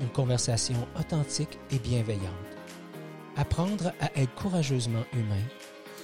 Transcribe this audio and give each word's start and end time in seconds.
une 0.00 0.08
conversation 0.08 0.86
authentique 0.98 1.58
et 1.70 1.78
bienveillante. 1.78 2.22
Apprendre 3.36 3.92
à 4.00 4.10
être 4.16 4.34
courageusement 4.34 5.04
humain, 5.12 5.42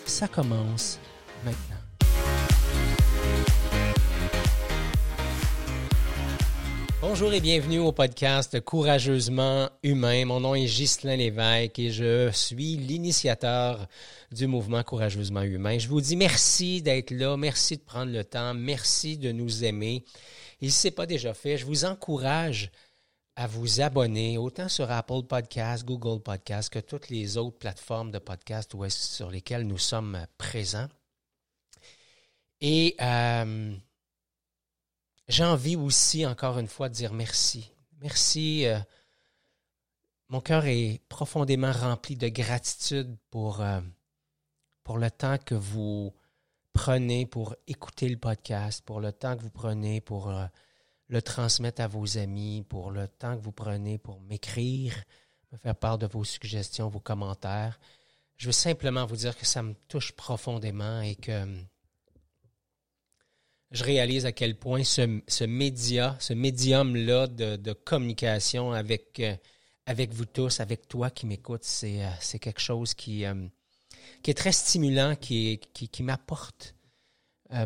ça 0.07 0.29
commence 0.29 0.99
maintenant. 1.45 1.77
Bonjour 7.01 7.33
et 7.33 7.41
bienvenue 7.41 7.81
au 7.81 7.91
podcast 7.91 8.61
Courageusement 8.61 9.69
Humain. 9.83 10.25
Mon 10.25 10.39
nom 10.39 10.55
est 10.55 10.67
Ghislain 10.67 11.17
Lévesque 11.17 11.79
et 11.81 11.91
je 11.91 12.31
suis 12.33 12.77
l'initiateur 12.77 13.89
du 14.31 14.47
mouvement 14.47 14.85
Courageusement 14.85 15.43
Humain. 15.43 15.79
Je 15.79 15.89
vous 15.89 16.01
dis 16.01 16.17
merci 16.17 16.81
d'être 16.81 17.11
là, 17.11 17.37
merci 17.37 17.77
de 17.77 17.83
prendre 17.83 18.13
le 18.13 18.23
temps, 18.23 18.55
merci 18.55 19.19
de 19.19 19.33
nous 19.33 19.65
aimer. 19.65 20.05
Et 20.61 20.71
si 20.71 20.79
ce 20.79 20.87
n'est 20.87 20.93
pas 20.93 21.07
déjà 21.07 21.35
fait, 21.35 21.59
je 21.59 21.67
vous 21.67 21.85
encourage 21.85 22.71
à 23.37 23.47
vous 23.47 23.81
abonner 23.81 24.37
autant 24.37 24.69
sur 24.69 24.91
Apple 24.91 25.23
Podcasts, 25.23 25.85
Google 25.85 26.23
Podcasts 26.23 26.73
que 26.73 26.79
toutes 26.79 27.09
les 27.09 27.39
autres 27.39 27.59
plateformes 27.59 28.11
de 28.11 28.19
podcasts 28.19 28.75
sur 28.91 29.31
lesquelles 29.31 29.67
nous 29.67 29.79
sommes 29.79 30.27
présents. 30.37 30.89
Et 32.61 32.95
euh, 33.01 33.75
j'ai 35.29 35.45
envie 35.45 35.77
aussi, 35.77 36.27
encore 36.27 36.59
une 36.59 36.69
fois, 36.69 36.89
de 36.89 36.95
dire 36.95 37.13
merci. 37.13 37.73
Merci. 38.01 38.67
Euh, 38.67 38.79
mon 40.29 40.41
cœur 40.41 40.67
est 40.67 41.01
profondément 41.09 41.73
rempli 41.73 42.17
de 42.17 42.29
gratitude 42.29 43.17
pour, 43.31 43.61
euh, 43.63 43.81
pour 44.85 44.99
le 44.99 45.11
temps 45.11 45.39
que 45.39 45.55
vous 45.55 46.15
prenez 46.73 47.27
pour 47.27 47.57
écouter 47.67 48.09
le 48.09 48.19
podcast, 48.19 48.85
pour 48.85 49.01
le 49.01 49.13
temps 49.13 49.37
que 49.37 49.43
vous 49.43 49.51
prenez 49.51 50.01
pour 50.01 50.33
le 51.13 51.21
transmettre 51.21 51.83
à 51.83 51.89
vos 51.89 52.17
amis, 52.17 52.65
pour 52.67 52.91
le 52.91 53.07
temps 53.07 53.37
que 53.37 53.43
vous 53.43 53.53
prenez 53.53 53.99
pour 53.99 54.19
m'écrire, 54.23 54.95
me 55.53 55.59
faire 55.59 55.77
part 55.77 55.99
de 55.99 56.07
vos 56.07 56.25
suggestions, 56.25 56.89
vos 56.89 57.01
commentaires. 57.01 57.79
Je 58.39 58.47
veux 58.47 58.53
simplement 58.53 59.05
vous 59.05 59.17
dire 59.17 59.37
que 59.37 59.45
ça 59.45 59.63
me 59.63 59.75
touche 59.89 60.13
profondément 60.13 61.03
et 61.03 61.15
que 61.15 61.47
je 63.73 63.85
réalise 63.85 64.25
à 64.25 64.33
quel 64.33 64.59
point 64.59 64.85
ce, 64.85 65.45
média, 65.45 66.17
ce 66.19 66.33
médium-là 66.33 67.27
de, 67.27 67.73
communication 67.75 68.73
avec, 68.73 69.21
euh, 69.21 69.37
avec 69.85 70.15
vous 70.15 70.25
tous, 70.25 70.61
avec 70.61 70.89
toi 70.89 71.11
qui 71.11 71.27
m'écoutes, 71.27 71.65
c'est, 71.65 72.07
euh, 72.07 72.39
quelque 72.41 72.61
chose 72.61 72.95
qui, 72.95 73.27
euh, 73.27 73.35
qui 74.23 74.31
est 74.31 74.35
très 74.35 74.53
stimulant, 74.53 75.15
qui, 75.15 75.61
m'apporte 76.01 76.75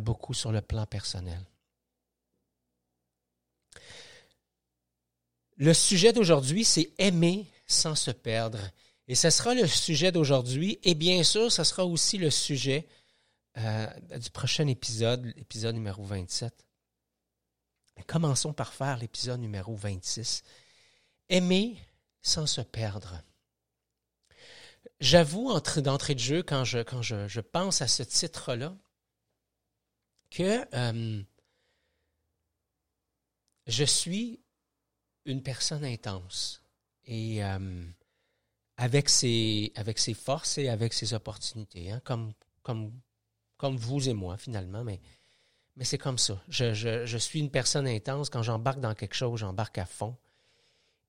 beaucoup 0.02 0.34
sur 0.34 0.50
le 0.50 0.62
plan 0.62 0.84
personnel. 0.84 1.46
Le 5.56 5.72
sujet 5.72 6.12
d'aujourd'hui, 6.12 6.64
c'est 6.64 6.92
aimer 6.98 7.46
sans 7.66 7.94
se 7.94 8.10
perdre. 8.10 8.60
Et 9.08 9.14
ce 9.14 9.30
sera 9.30 9.54
le 9.54 9.66
sujet 9.66 10.12
d'aujourd'hui. 10.12 10.78
Et 10.82 10.94
bien 10.94 11.22
sûr, 11.22 11.50
ce 11.50 11.64
sera 11.64 11.84
aussi 11.84 12.18
le 12.18 12.30
sujet 12.30 12.86
euh, 13.58 13.86
du 14.18 14.30
prochain 14.30 14.66
épisode, 14.66 15.24
l'épisode 15.36 15.74
numéro 15.74 16.04
27. 16.04 16.52
commençons 18.06 18.52
par 18.52 18.74
faire 18.74 18.98
l'épisode 18.98 19.40
numéro 19.40 19.74
26. 19.74 20.42
Aimer 21.28 21.78
sans 22.20 22.46
se 22.46 22.60
perdre. 22.60 23.22
J'avoue, 25.00 25.52
d'entrée 25.80 26.14
de 26.14 26.20
jeu, 26.20 26.42
quand 26.42 26.64
je, 26.64 27.40
pense 27.40 27.82
à 27.82 27.88
ce 27.88 28.02
titre-là, 28.02 28.74
que 30.30 30.66
euh, 30.74 31.22
je 33.66 33.84
suis 33.84 34.40
une 35.24 35.42
personne 35.42 35.84
intense 35.84 36.62
et 37.04 37.44
euh, 37.44 37.84
avec, 38.76 39.08
ses, 39.08 39.72
avec 39.74 39.98
ses 39.98 40.14
forces 40.14 40.58
et 40.58 40.68
avec 40.68 40.92
ses 40.92 41.14
opportunités, 41.14 41.90
hein, 41.90 42.00
comme, 42.04 42.32
comme, 42.62 42.92
comme 43.56 43.76
vous 43.76 44.08
et 44.08 44.14
moi 44.14 44.36
finalement, 44.36 44.84
mais, 44.84 45.00
mais 45.76 45.84
c'est 45.84 45.98
comme 45.98 46.18
ça. 46.18 46.42
Je, 46.48 46.74
je, 46.74 47.18
suis 47.18 47.40
une 47.40 47.50
personne 47.50 47.86
intense. 47.86 48.30
Quand 48.30 48.42
j'embarque 48.42 48.80
dans 48.80 48.94
quelque 48.94 49.14
chose, 49.14 49.40
j'embarque 49.40 49.78
à 49.78 49.86
fond. 49.86 50.16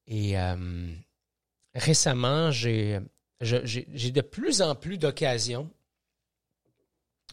Et 0.08 0.38
euh, 0.38 0.94
récemment, 1.74 2.52
j'ai 2.52 3.00
de 3.40 4.22
plus 4.22 4.62
en 4.62 4.76
plus 4.76 4.98
d'occasions 4.98 5.72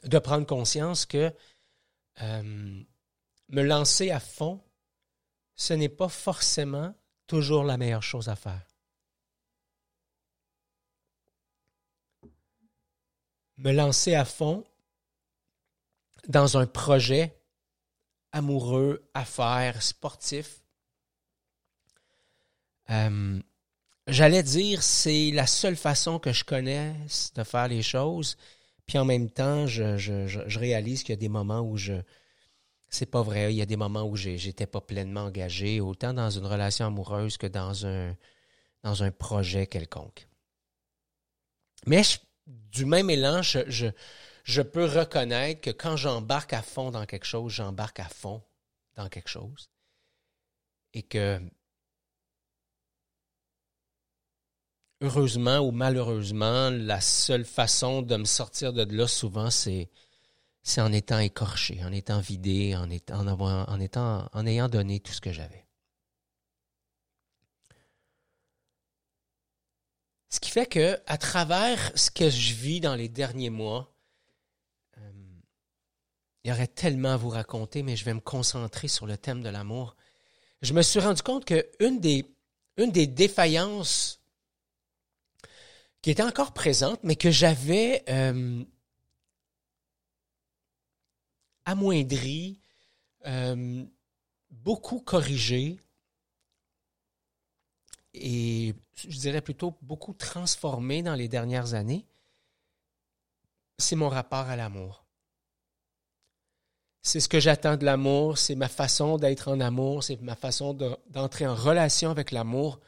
de 0.04 0.18
prendre 0.18 0.46
conscience 0.46 1.06
que 1.06 1.32
euh, 2.22 2.82
me 3.48 3.62
lancer 3.62 4.10
à 4.10 4.20
fond, 4.20 4.60
ce 5.56 5.74
n'est 5.74 5.88
pas 5.88 6.08
forcément 6.08 6.94
toujours 7.26 7.64
la 7.64 7.76
meilleure 7.76 8.02
chose 8.02 8.28
à 8.28 8.36
faire. 8.36 8.66
Me 13.58 13.72
lancer 13.72 14.14
à 14.14 14.24
fond 14.24 14.64
dans 16.26 16.58
un 16.58 16.66
projet 16.66 17.38
amoureux, 18.32 19.08
affaires, 19.14 19.80
sportif, 19.82 20.64
euh, 22.90 23.40
j'allais 24.08 24.42
dire 24.42 24.82
c'est 24.82 25.30
la 25.30 25.46
seule 25.46 25.76
façon 25.76 26.18
que 26.18 26.32
je 26.32 26.44
connaisse 26.44 27.32
de 27.34 27.44
faire 27.44 27.68
les 27.68 27.82
choses. 27.82 28.36
Puis 28.86 28.98
en 28.98 29.04
même 29.04 29.30
temps, 29.30 29.66
je, 29.66 29.96
je 29.96 30.58
réalise 30.58 31.02
qu'il 31.02 31.12
y 31.12 31.18
a 31.18 31.20
des 31.20 31.28
moments 31.28 31.60
où 31.60 31.76
je, 31.76 31.94
c'est 32.94 33.06
pas 33.06 33.22
vrai. 33.22 33.52
Il 33.52 33.56
y 33.56 33.62
a 33.62 33.66
des 33.66 33.76
moments 33.76 34.04
où 34.04 34.16
j'étais 34.16 34.66
pas 34.66 34.80
pleinement 34.80 35.22
engagé, 35.24 35.80
autant 35.80 36.14
dans 36.14 36.30
une 36.30 36.46
relation 36.46 36.86
amoureuse 36.86 37.36
que 37.36 37.46
dans 37.46 37.86
un, 37.86 38.16
dans 38.82 39.02
un 39.02 39.10
projet 39.10 39.66
quelconque. 39.66 40.28
Mais 41.86 42.02
du 42.46 42.86
même 42.86 43.10
élan, 43.10 43.42
je, 43.42 43.90
je, 44.44 44.62
peux 44.62 44.84
reconnaître 44.84 45.60
que 45.60 45.70
quand 45.70 45.96
j'embarque 45.96 46.52
à 46.52 46.62
fond 46.62 46.90
dans 46.90 47.04
quelque 47.04 47.26
chose, 47.26 47.52
j'embarque 47.52 48.00
à 48.00 48.08
fond 48.08 48.42
dans 48.94 49.08
quelque 49.08 49.28
chose. 49.28 49.68
Et 50.92 51.02
que, 51.02 51.40
heureusement 55.00 55.58
ou 55.58 55.72
malheureusement, 55.72 56.70
la 56.70 57.00
seule 57.00 57.44
façon 57.44 58.02
de 58.02 58.16
me 58.16 58.24
sortir 58.24 58.72
de 58.72 58.84
là, 58.94 59.08
souvent, 59.08 59.50
c'est 59.50 59.90
c'est 60.64 60.80
en 60.80 60.92
étant 60.92 61.18
écorché, 61.18 61.84
en 61.84 61.92
étant 61.92 62.20
vidé, 62.20 62.74
en, 62.74 62.88
étant, 62.88 64.28
en, 64.32 64.46
ayant 64.46 64.68
donné 64.70 64.98
tout 64.98 65.12
ce 65.12 65.20
que 65.20 65.30
j'avais. 65.30 65.66
Ce 70.30 70.40
qui 70.40 70.50
fait 70.50 70.66
que, 70.66 70.98
à 71.06 71.18
travers 71.18 71.92
ce 71.94 72.10
que 72.10 72.30
je 72.30 72.54
vis 72.54 72.80
dans 72.80 72.94
les 72.94 73.10
derniers 73.10 73.50
mois, 73.50 73.94
euh, 74.96 75.12
il 76.42 76.48
y 76.48 76.52
aurait 76.52 76.66
tellement 76.66 77.12
à 77.12 77.16
vous 77.18 77.28
raconter, 77.28 77.82
mais 77.82 77.94
je 77.94 78.06
vais 78.06 78.14
me 78.14 78.20
concentrer 78.20 78.88
sur 78.88 79.06
le 79.06 79.18
thème 79.18 79.42
de 79.42 79.50
l'amour. 79.50 79.94
Je 80.62 80.72
me 80.72 80.80
suis 80.80 80.98
rendu 80.98 81.20
compte 81.20 81.44
qu'une 81.44 82.00
des, 82.00 82.34
une 82.78 82.90
des 82.90 83.06
défaillances 83.06 84.22
qui 86.00 86.10
était 86.10 86.22
encore 86.22 86.54
présente, 86.54 87.00
mais 87.02 87.16
que 87.16 87.30
j'avais 87.30 88.02
euh, 88.08 88.64
amoindri, 91.64 92.58
euh, 93.26 93.84
beaucoup 94.50 95.00
corrigé 95.00 95.78
et 98.14 98.74
je 98.96 99.18
dirais 99.18 99.40
plutôt 99.40 99.76
beaucoup 99.82 100.14
transformé 100.14 101.02
dans 101.02 101.14
les 101.14 101.28
dernières 101.28 101.74
années, 101.74 102.06
c'est 103.78 103.96
mon 103.96 104.08
rapport 104.08 104.48
à 104.48 104.56
l'amour. 104.56 105.04
C'est 107.02 107.20
ce 107.20 107.28
que 107.28 107.40
j'attends 107.40 107.76
de 107.76 107.84
l'amour, 107.84 108.38
c'est 108.38 108.54
ma 108.54 108.68
façon 108.68 109.18
d'être 109.18 109.48
en 109.48 109.60
amour, 109.60 110.04
c'est 110.04 110.20
ma 110.22 110.36
façon 110.36 110.72
d'entrer 111.08 111.46
en 111.46 111.54
relation 111.54 112.10
avec 112.10 112.30
l'amour, 112.30 112.80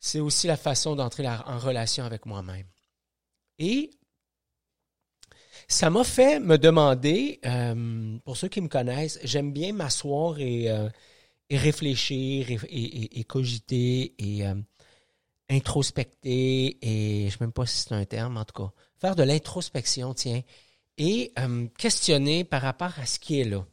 c'est 0.00 0.20
aussi 0.20 0.46
la 0.46 0.56
façon 0.56 0.96
d'entrer 0.96 1.26
en 1.28 1.58
relation 1.58 2.04
avec 2.04 2.26
moi-même. 2.26 2.66
Et 3.58 3.90
ça 5.70 5.88
m'a 5.88 6.02
fait 6.02 6.40
me 6.40 6.58
demander, 6.58 7.38
euh, 7.46 8.18
pour 8.24 8.36
ceux 8.36 8.48
qui 8.48 8.60
me 8.60 8.66
connaissent, 8.66 9.20
j'aime 9.22 9.52
bien 9.52 9.72
m'asseoir 9.72 10.40
et, 10.40 10.68
euh, 10.68 10.88
réfléchir 11.48 12.48
et, 12.68 13.24
cogiter 13.24 14.14
et 14.18 14.46
euh, 14.46 14.54
introspecter 15.48 16.78
et 16.82 17.20
je 17.20 17.26
ne 17.26 17.30
sais 17.30 17.36
même 17.40 17.52
pas 17.52 17.66
si 17.66 17.82
c'est 17.82 17.92
un 17.92 18.04
terme 18.04 18.36
en 18.36 18.44
tout 18.44 18.64
cas 18.64 18.72
faire 19.00 19.16
de 19.16 19.22
l'introspection 19.22 20.14
tiens 20.14 20.42
et 20.96 21.32
questionner 21.78 22.44
par 22.44 22.62
rapport 22.62 22.98
à 22.98 23.06
ce 23.06 23.18
qui 23.18 23.40
est 23.40 23.44
là. 23.44 23.64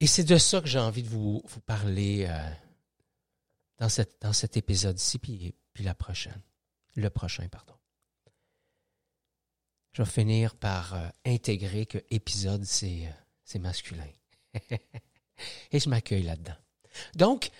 Et 0.00 0.06
c'est 0.06 0.24
de 0.24 0.36
ça 0.36 0.60
que 0.60 0.66
j'ai 0.66 0.78
envie 0.78 1.02
de 1.02 1.08
vous, 1.08 1.42
parler 1.64 2.28
dans, 3.78 3.88
cette, 3.88 4.20
dans 4.20 4.32
cet 4.32 4.56
épisode-ci, 4.56 5.18
puis, 5.18 5.54
puis 5.72 5.84
la 5.84 5.94
prochaine. 5.94 6.42
Le 6.96 7.08
prochain, 7.08 7.46
pardon. 7.48 7.77
Je 9.92 10.02
vais 10.02 10.08
finir 10.08 10.54
par 10.54 10.96
intégrer 11.24 11.86
que 11.86 11.98
épisode, 12.10 12.64
c'est 12.64 13.08
c'est 13.48 13.58
masculin. 13.58 14.06
Et 15.72 15.80
je 15.80 15.88
m'accueille 15.88 16.22
là-dedans. 16.22 16.56
Donc, 17.14 17.50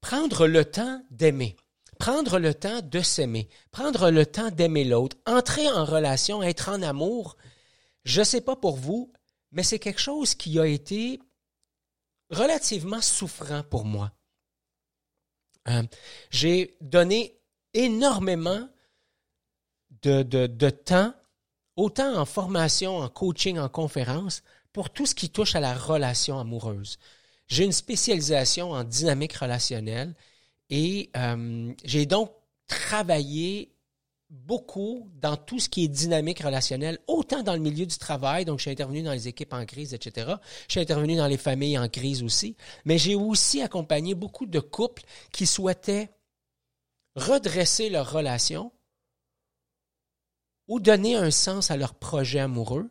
prendre 0.00 0.46
le 0.46 0.64
temps 0.64 1.02
d'aimer, 1.10 1.54
prendre 1.98 2.38
le 2.38 2.54
temps 2.54 2.80
de 2.80 3.00
s'aimer, 3.00 3.48
prendre 3.70 4.10
le 4.10 4.24
temps 4.24 4.50
d'aimer 4.50 4.84
l'autre, 4.84 5.16
entrer 5.26 5.68
en 5.68 5.84
relation, 5.84 6.42
être 6.42 6.70
en 6.70 6.80
amour, 6.80 7.36
je 8.04 8.20
ne 8.20 8.24
sais 8.24 8.40
pas 8.40 8.56
pour 8.56 8.76
vous, 8.76 9.12
mais 9.52 9.62
c'est 9.62 9.78
quelque 9.78 10.00
chose 10.00 10.34
qui 10.34 10.58
a 10.58 10.66
été 10.66 11.20
relativement 12.30 13.02
souffrant 13.02 13.62
pour 13.62 13.84
moi. 13.84 14.12
Euh, 15.68 15.82
j'ai 16.30 16.76
donné 16.80 17.38
énormément 17.74 18.68
de 20.02 20.70
temps, 20.70 21.12
autant 21.76 22.16
en 22.16 22.24
formation, 22.24 22.98
en 22.98 23.08
coaching, 23.08 23.58
en 23.58 23.68
conférence, 23.68 24.42
pour 24.72 24.90
tout 24.90 25.06
ce 25.06 25.14
qui 25.14 25.30
touche 25.30 25.54
à 25.54 25.60
la 25.60 25.74
relation 25.74 26.38
amoureuse. 26.38 26.98
J'ai 27.48 27.64
une 27.64 27.72
spécialisation 27.72 28.72
en 28.72 28.84
dynamique 28.84 29.34
relationnelle 29.34 30.14
et 30.68 31.10
euh, 31.16 31.72
j'ai 31.84 32.06
donc 32.06 32.32
travaillé 32.66 33.72
beaucoup 34.28 35.08
dans 35.14 35.36
tout 35.36 35.60
ce 35.60 35.68
qui 35.68 35.84
est 35.84 35.88
dynamique 35.88 36.40
relationnelle, 36.40 36.98
autant 37.06 37.42
dans 37.42 37.52
le 37.52 37.60
milieu 37.60 37.86
du 37.86 37.96
travail, 37.96 38.44
donc 38.44 38.58
j'ai 38.58 38.70
intervenu 38.70 39.02
dans 39.02 39.12
les 39.12 39.28
équipes 39.28 39.52
en 39.52 39.64
crise, 39.64 39.94
etc. 39.94 40.34
J'ai 40.68 40.80
intervenu 40.80 41.16
dans 41.16 41.28
les 41.28 41.36
familles 41.36 41.78
en 41.78 41.88
crise 41.88 42.22
aussi, 42.22 42.56
mais 42.84 42.98
j'ai 42.98 43.14
aussi 43.14 43.62
accompagné 43.62 44.14
beaucoup 44.14 44.46
de 44.46 44.58
couples 44.58 45.04
qui 45.32 45.46
souhaitaient 45.46 46.10
redresser 47.14 47.88
leur 47.88 48.10
relation 48.10 48.72
ou 50.68 50.80
donner 50.80 51.16
un 51.16 51.30
sens 51.30 51.70
à 51.70 51.76
leur 51.76 51.94
projet 51.94 52.40
amoureux 52.40 52.90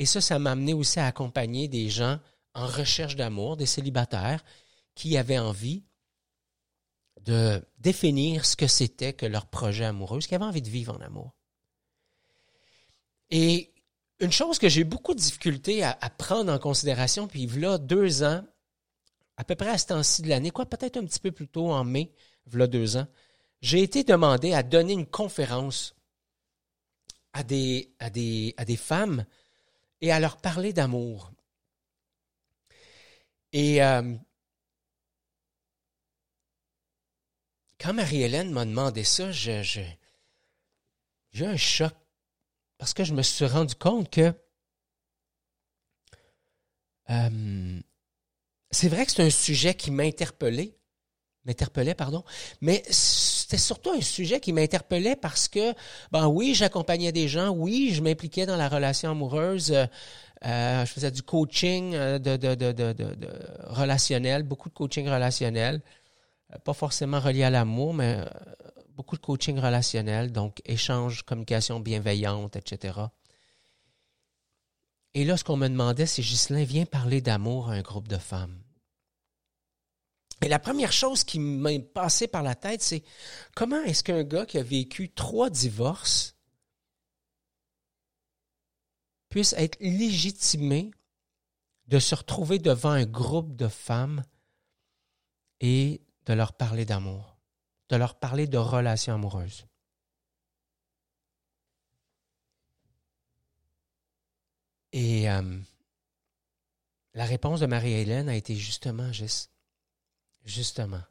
et 0.00 0.06
ça, 0.06 0.22
ça 0.22 0.38
m'a 0.38 0.52
amené 0.52 0.72
aussi 0.72 0.98
à 0.98 1.04
accompagner 1.04 1.68
des 1.68 1.90
gens 1.90 2.18
en 2.54 2.66
recherche 2.66 3.16
d'amour, 3.16 3.58
des 3.58 3.66
célibataires 3.66 4.42
qui 4.94 5.18
avaient 5.18 5.38
envie 5.38 5.84
de 7.20 7.62
définir 7.76 8.46
ce 8.46 8.56
que 8.56 8.66
c'était 8.66 9.12
que 9.12 9.26
leur 9.26 9.44
projet 9.44 9.84
amoureux, 9.84 10.22
ce 10.22 10.26
qui 10.26 10.34
avaient 10.34 10.46
envie 10.46 10.62
de 10.62 10.70
vivre 10.70 10.96
en 10.96 11.02
amour. 11.02 11.36
Et 13.28 13.74
une 14.20 14.32
chose 14.32 14.58
que 14.58 14.70
j'ai 14.70 14.84
beaucoup 14.84 15.12
de 15.12 15.20
difficulté 15.20 15.84
à, 15.84 15.94
prendre 16.16 16.50
en 16.50 16.58
considération, 16.58 17.28
puis 17.28 17.44
là, 17.46 17.76
deux 17.76 18.22
ans, 18.22 18.42
à 19.36 19.44
peu 19.44 19.54
près 19.54 19.68
à 19.68 19.76
ce 19.76 19.88
temps-ci 19.88 20.22
de 20.22 20.30
l'année, 20.30 20.50
quoi, 20.50 20.64
peut-être 20.64 20.96
un 20.96 21.04
petit 21.04 21.20
peu 21.20 21.30
plus 21.30 21.46
tôt, 21.46 21.70
en 21.70 21.84
mai, 21.84 22.10
voilà 22.46 22.66
deux 22.66 22.96
ans, 22.96 23.06
j'ai 23.60 23.82
été 23.82 24.02
demandé 24.02 24.54
à 24.54 24.62
donner 24.62 24.94
une 24.94 25.06
conférence 25.06 25.94
à 27.32 27.42
des, 27.42 28.76
femmes 28.76 29.24
et 30.00 30.12
à 30.12 30.20
leur 30.20 30.36
parler 30.38 30.72
d'amour. 30.72 31.32
Et 33.52 33.82
euh, 33.82 34.16
quand 37.78 37.92
Marie-Hélène 37.92 38.52
m'a 38.52 38.64
demandé 38.64 39.04
ça, 39.04 39.32
j'ai 39.32 39.98
eu 41.34 41.44
un 41.44 41.56
choc 41.56 41.94
parce 42.78 42.94
que 42.94 43.04
je 43.04 43.12
me 43.12 43.22
suis 43.22 43.44
rendu 43.44 43.74
compte 43.74 44.10
que 44.10 44.32
euh, 47.10 47.80
c'est 48.70 48.88
vrai 48.88 49.04
que 49.04 49.12
c'est 49.12 49.22
un 49.22 49.30
sujet 49.30 49.74
qui 49.74 49.90
m'interpellait, 49.90 50.78
m'interpellait, 51.50 51.94
pardon, 51.94 52.24
mais 52.60 52.82
c'était 52.88 53.58
surtout 53.58 53.90
un 53.90 54.00
sujet 54.00 54.38
qui 54.38 54.52
m'interpellait 54.52 55.16
parce 55.16 55.48
que, 55.48 55.74
ben 56.12 56.28
oui, 56.28 56.54
j'accompagnais 56.54 57.10
des 57.10 57.26
gens, 57.26 57.50
oui, 57.50 57.90
je 57.92 58.00
m'impliquais 58.00 58.46
dans 58.46 58.56
la 58.56 58.68
relation 58.68 59.10
amoureuse, 59.10 59.72
euh, 59.72 59.86
euh, 60.46 60.86
je 60.86 60.92
faisais 60.92 61.10
du 61.10 61.22
coaching 61.22 61.94
euh, 61.94 62.18
relationnel, 63.64 64.44
beaucoup 64.44 64.68
de 64.68 64.74
coaching 64.74 65.08
relationnel, 65.08 65.82
pas 66.64 66.72
forcément 66.72 67.18
relié 67.18 67.42
à 67.42 67.50
l'amour, 67.50 67.92
mais 67.92 68.18
beaucoup 68.94 69.16
de 69.16 69.22
coaching 69.22 69.58
relationnel, 69.58 70.30
donc 70.30 70.62
échange, 70.64 71.22
communication 71.22 71.80
bienveillante, 71.80 72.54
etc. 72.56 73.00
Et 75.14 75.24
là, 75.24 75.36
ce 75.36 75.42
qu'on 75.42 75.56
me 75.56 75.68
demandait, 75.68 76.06
c'est 76.06 76.22
Ghislain, 76.22 76.62
viens 76.62 76.86
parler 76.86 77.20
d'amour 77.20 77.68
à 77.68 77.72
un 77.72 77.82
groupe 77.82 78.06
de 78.06 78.16
femmes. 78.16 78.56
Et 80.42 80.48
la 80.48 80.58
première 80.58 80.92
chose 80.92 81.24
qui 81.24 81.38
m'est 81.38 81.80
passée 81.80 82.26
par 82.26 82.42
la 82.42 82.54
tête, 82.54 82.82
c'est 82.82 83.04
comment 83.54 83.82
est-ce 83.82 84.02
qu'un 84.02 84.24
gars 84.24 84.46
qui 84.46 84.58
a 84.58 84.62
vécu 84.62 85.10
trois 85.10 85.50
divorces 85.50 86.36
puisse 89.28 89.52
être 89.52 89.78
légitimé 89.80 90.90
de 91.88 91.98
se 91.98 92.14
retrouver 92.14 92.58
devant 92.58 92.90
un 92.90 93.04
groupe 93.04 93.54
de 93.54 93.68
femmes 93.68 94.24
et 95.60 96.00
de 96.24 96.32
leur 96.32 96.54
parler 96.54 96.86
d'amour, 96.86 97.36
de 97.90 97.96
leur 97.96 98.18
parler 98.18 98.46
de 98.46 98.58
relations 98.58 99.14
amoureuses? 99.14 99.66
Et 104.92 105.30
euh, 105.30 105.58
la 107.14 107.24
réponse 107.24 107.60
de 107.60 107.66
Marie-Hélène 107.66 108.28
a 108.28 108.34
été 108.34 108.56
justement 108.56 109.12
juste 109.12 109.52
Justement. 110.44 111.02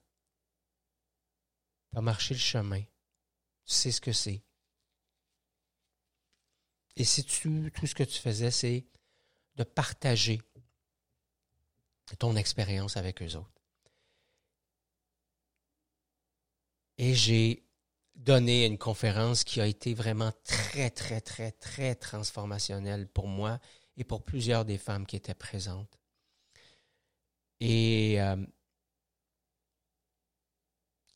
Tu 1.91 1.97
as 1.97 2.01
marché 2.01 2.33
le 2.33 2.39
chemin. 2.39 2.81
Tu 2.81 3.73
sais 3.73 3.91
ce 3.91 4.01
que 4.01 4.11
c'est. 4.11 4.43
Et 6.95 7.03
si 7.03 7.23
tu, 7.23 7.71
tout 7.73 7.87
ce 7.87 7.95
que 7.95 8.03
tu 8.03 8.19
faisais, 8.19 8.51
c'est 8.51 8.85
de 9.55 9.63
partager 9.63 10.41
ton 12.17 12.35
expérience 12.35 12.97
avec 12.97 13.21
eux 13.21 13.35
autres. 13.35 13.61
Et 16.97 17.13
j'ai 17.13 17.65
donné 18.15 18.65
une 18.65 18.77
conférence 18.77 19.43
qui 19.43 19.61
a 19.61 19.67
été 19.67 19.93
vraiment 19.93 20.33
très, 20.43 20.89
très, 20.89 21.21
très, 21.21 21.51
très 21.51 21.95
transformationnelle 21.95 23.07
pour 23.07 23.27
moi 23.27 23.59
et 23.95 24.03
pour 24.03 24.23
plusieurs 24.23 24.65
des 24.65 24.77
femmes 24.77 25.05
qui 25.05 25.15
étaient 25.15 25.33
présentes. 25.33 25.97
Et 27.61 28.21
euh, 28.21 28.35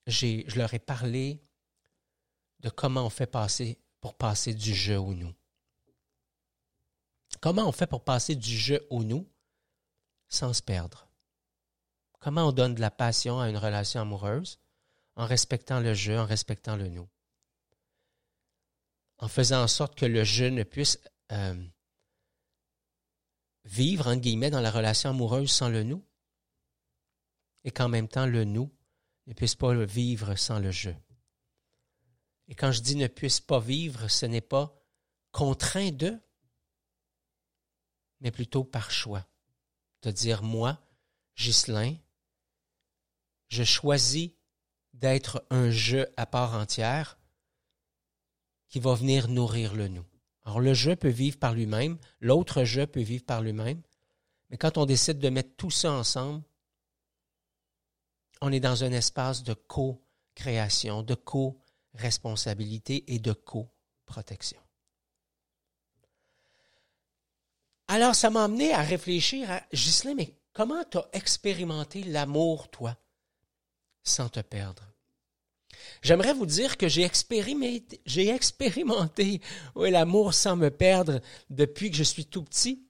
je 0.07 0.57
leur 0.57 0.73
ai 0.73 0.79
parlé 0.79 1.41
de 2.59 2.69
comment 2.69 3.05
on 3.05 3.09
fait 3.09 3.27
passer 3.27 3.79
pour 4.01 4.15
passer 4.15 4.53
du 4.53 4.73
jeu 4.73 4.97
au 4.97 5.13
nous. 5.13 5.33
Comment 7.41 7.67
on 7.67 7.71
fait 7.71 7.87
pour 7.87 8.03
passer 8.03 8.35
du 8.35 8.57
jeu 8.57 8.85
au 8.89 9.03
nous 9.03 9.29
sans 10.29 10.53
se 10.53 10.61
perdre? 10.61 11.07
Comment 12.19 12.47
on 12.47 12.51
donne 12.51 12.75
de 12.75 12.81
la 12.81 12.91
passion 12.91 13.39
à 13.39 13.49
une 13.49 13.57
relation 13.57 14.01
amoureuse 14.01 14.59
en 15.15 15.25
respectant 15.25 15.79
le 15.79 15.93
jeu, 15.93 16.17
en 16.17 16.25
respectant 16.25 16.75
le 16.75 16.87
nous? 16.87 17.07
En 19.17 19.27
faisant 19.27 19.63
en 19.63 19.67
sorte 19.67 19.95
que 19.95 20.05
le 20.05 20.23
jeu 20.23 20.49
ne 20.49 20.63
puisse 20.63 20.99
euh, 21.31 21.67
vivre, 23.65 24.07
entre 24.07 24.21
guillemets, 24.21 24.49
dans 24.49 24.61
la 24.61 24.71
relation 24.71 25.09
amoureuse 25.09 25.51
sans 25.51 25.69
le 25.69 25.83
nous, 25.83 26.05
et 27.63 27.71
qu'en 27.71 27.89
même 27.89 28.07
temps, 28.07 28.25
le 28.25 28.43
nous 28.43 28.73
ne 29.27 29.33
puisse 29.33 29.55
pas 29.55 29.73
vivre 29.85 30.35
sans 30.35 30.59
le 30.59 30.71
jeu. 30.71 30.95
Et 32.47 32.55
quand 32.55 32.71
je 32.71 32.81
dis 32.81 32.95
ne 32.95 33.07
puisse 33.07 33.39
pas 33.39 33.59
vivre, 33.59 34.07
ce 34.07 34.25
n'est 34.25 34.41
pas 34.41 34.75
contraint 35.31 35.91
de, 35.91 36.19
mais 38.19 38.31
plutôt 38.31 38.63
par 38.63 38.91
choix. 38.91 39.25
De 40.01 40.11
dire, 40.11 40.43
moi, 40.43 40.81
Ghislain, 41.37 41.95
je 43.47 43.63
choisis 43.63 44.31
d'être 44.93 45.45
un 45.49 45.69
jeu 45.69 46.07
à 46.17 46.25
part 46.25 46.53
entière 46.53 47.17
qui 48.67 48.79
va 48.79 48.95
venir 48.95 49.27
nourrir 49.27 49.73
le 49.75 49.87
nous. 49.87 50.05
Alors 50.45 50.59
le 50.59 50.73
jeu 50.73 50.95
peut 50.95 51.09
vivre 51.09 51.39
par 51.39 51.53
lui-même, 51.53 51.97
l'autre 52.19 52.63
jeu 52.63 52.85
peut 52.85 53.01
vivre 53.01 53.23
par 53.23 53.41
lui-même, 53.41 53.81
mais 54.49 54.57
quand 54.57 54.77
on 54.77 54.85
décide 54.85 55.19
de 55.19 55.29
mettre 55.29 55.55
tout 55.55 55.71
ça 55.71 55.91
ensemble, 55.91 56.43
on 58.45 58.51
est 58.51 58.59
dans 58.59 58.83
un 58.83 58.91
espace 58.91 59.41
de 59.43 59.53
co-création, 59.53 61.01
de 61.01 61.15
co-responsabilité 61.15 63.05
et 63.07 63.19
de 63.19 63.31
co-protection. 63.31 64.59
Alors, 67.87 68.15
ça 68.15 68.29
m'a 68.29 68.43
amené 68.43 68.73
à 68.73 68.81
réfléchir 68.81 69.49
à, 69.49 69.61
Ghislain, 69.71 70.15
mais 70.15 70.35
comment 70.51 70.83
tu 70.83 70.97
as 70.97 71.07
expérimenté 71.13 72.03
l'amour, 72.03 72.69
toi, 72.69 72.97
sans 74.03 74.27
te 74.27 74.41
perdre? 74.41 74.91
J'aimerais 76.01 76.33
vous 76.33 76.45
dire 76.45 76.75
que 76.75 76.89
j'ai 76.89 77.03
expérimenté, 77.03 78.01
j'ai 78.05 78.27
expérimenté 78.27 79.39
l'amour 79.73 80.33
sans 80.33 80.57
me 80.57 80.69
perdre 80.69 81.21
depuis 81.49 81.91
que 81.91 81.97
je 81.97 82.03
suis 82.03 82.25
tout 82.25 82.43
petit. 82.43 82.85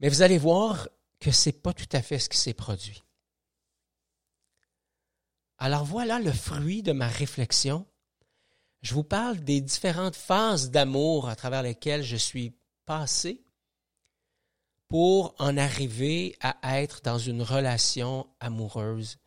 Mais 0.00 0.10
vous 0.10 0.20
allez 0.20 0.36
voir 0.36 0.86
que 1.18 1.30
ce 1.30 1.48
n'est 1.48 1.54
pas 1.54 1.72
tout 1.72 1.88
à 1.92 2.02
fait 2.02 2.18
ce 2.18 2.28
qui 2.28 2.36
s'est 2.36 2.52
produit. 2.52 3.03
Alors 5.58 5.84
voilà 5.84 6.18
le 6.18 6.32
fruit 6.32 6.82
de 6.82 6.92
ma 6.92 7.08
réflexion. 7.08 7.86
Je 8.82 8.94
vous 8.94 9.04
parle 9.04 9.40
des 9.40 9.60
différentes 9.60 10.16
phases 10.16 10.70
d'amour 10.70 11.28
à 11.28 11.36
travers 11.36 11.62
lesquelles 11.62 12.02
je 12.02 12.16
suis 12.16 12.54
passé 12.84 13.44
pour 14.88 15.34
en 15.38 15.56
arriver 15.56 16.36
à 16.40 16.80
être 16.80 17.00
dans 17.02 17.18
une 17.18 17.42
relation 17.42 18.28
amoureuse 18.40 19.18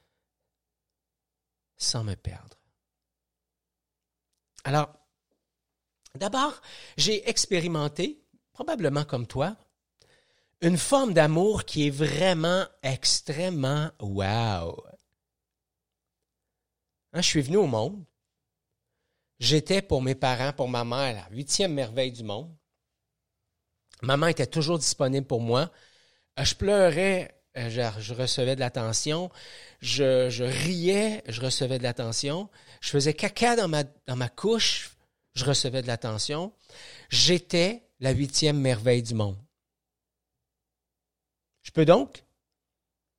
sans 1.77 2.03
me 2.03 2.15
perdre. 2.15 2.57
Alors, 4.63 4.93
d'abord, 6.15 6.61
j'ai 6.97 7.27
expérimenté, 7.29 8.21
probablement 8.51 9.05
comme 9.05 9.27
toi, 9.27 9.55
une 10.61 10.77
forme 10.77 11.13
d'amour 11.13 11.65
qui 11.65 11.87
est 11.87 11.91
vraiment 11.91 12.65
extrêmement 12.81 13.91
wow. 13.99 14.83
Hein, 17.13 17.21
je 17.21 17.27
suis 17.27 17.41
venu 17.41 17.57
au 17.57 17.67
monde. 17.67 18.03
J'étais 19.39 19.81
pour 19.81 20.01
mes 20.01 20.15
parents, 20.15 20.53
pour 20.53 20.67
ma 20.67 20.83
mère, 20.83 21.13
la 21.13 21.35
huitième 21.35 21.73
merveille 21.73 22.11
du 22.11 22.23
monde. 22.23 22.55
Maman 24.01 24.27
était 24.27 24.47
toujours 24.47 24.79
disponible 24.79 25.27
pour 25.27 25.41
moi. 25.41 25.71
Euh, 26.39 26.43
je 26.43 26.55
pleurais 26.55 27.37
euh, 27.57 27.69
je, 27.99 28.13
recevais 28.13 28.55
de 28.55 28.59
l'attention. 28.59 29.31
Je, 29.81 30.43
riais, 30.43 31.23
je 31.27 31.41
recevais 31.41 31.79
de 31.79 31.83
l'attention. 31.83 32.49
Je 32.81 32.89
faisais 32.89 33.13
caca 33.13 33.55
dans 33.55 33.67
ma, 33.67 33.83
dans 33.83 34.15
ma 34.15 34.29
couche, 34.29 34.95
je 35.33 35.43
recevais 35.45 35.81
de 35.81 35.87
l'attention. 35.87 36.53
J'étais 37.09 37.83
la 37.99 38.11
huitième 38.11 38.59
merveille 38.59 39.01
du 39.01 39.15
monde. 39.15 39.37
Je 41.63 41.71
peux 41.71 41.85
donc, 41.85 42.23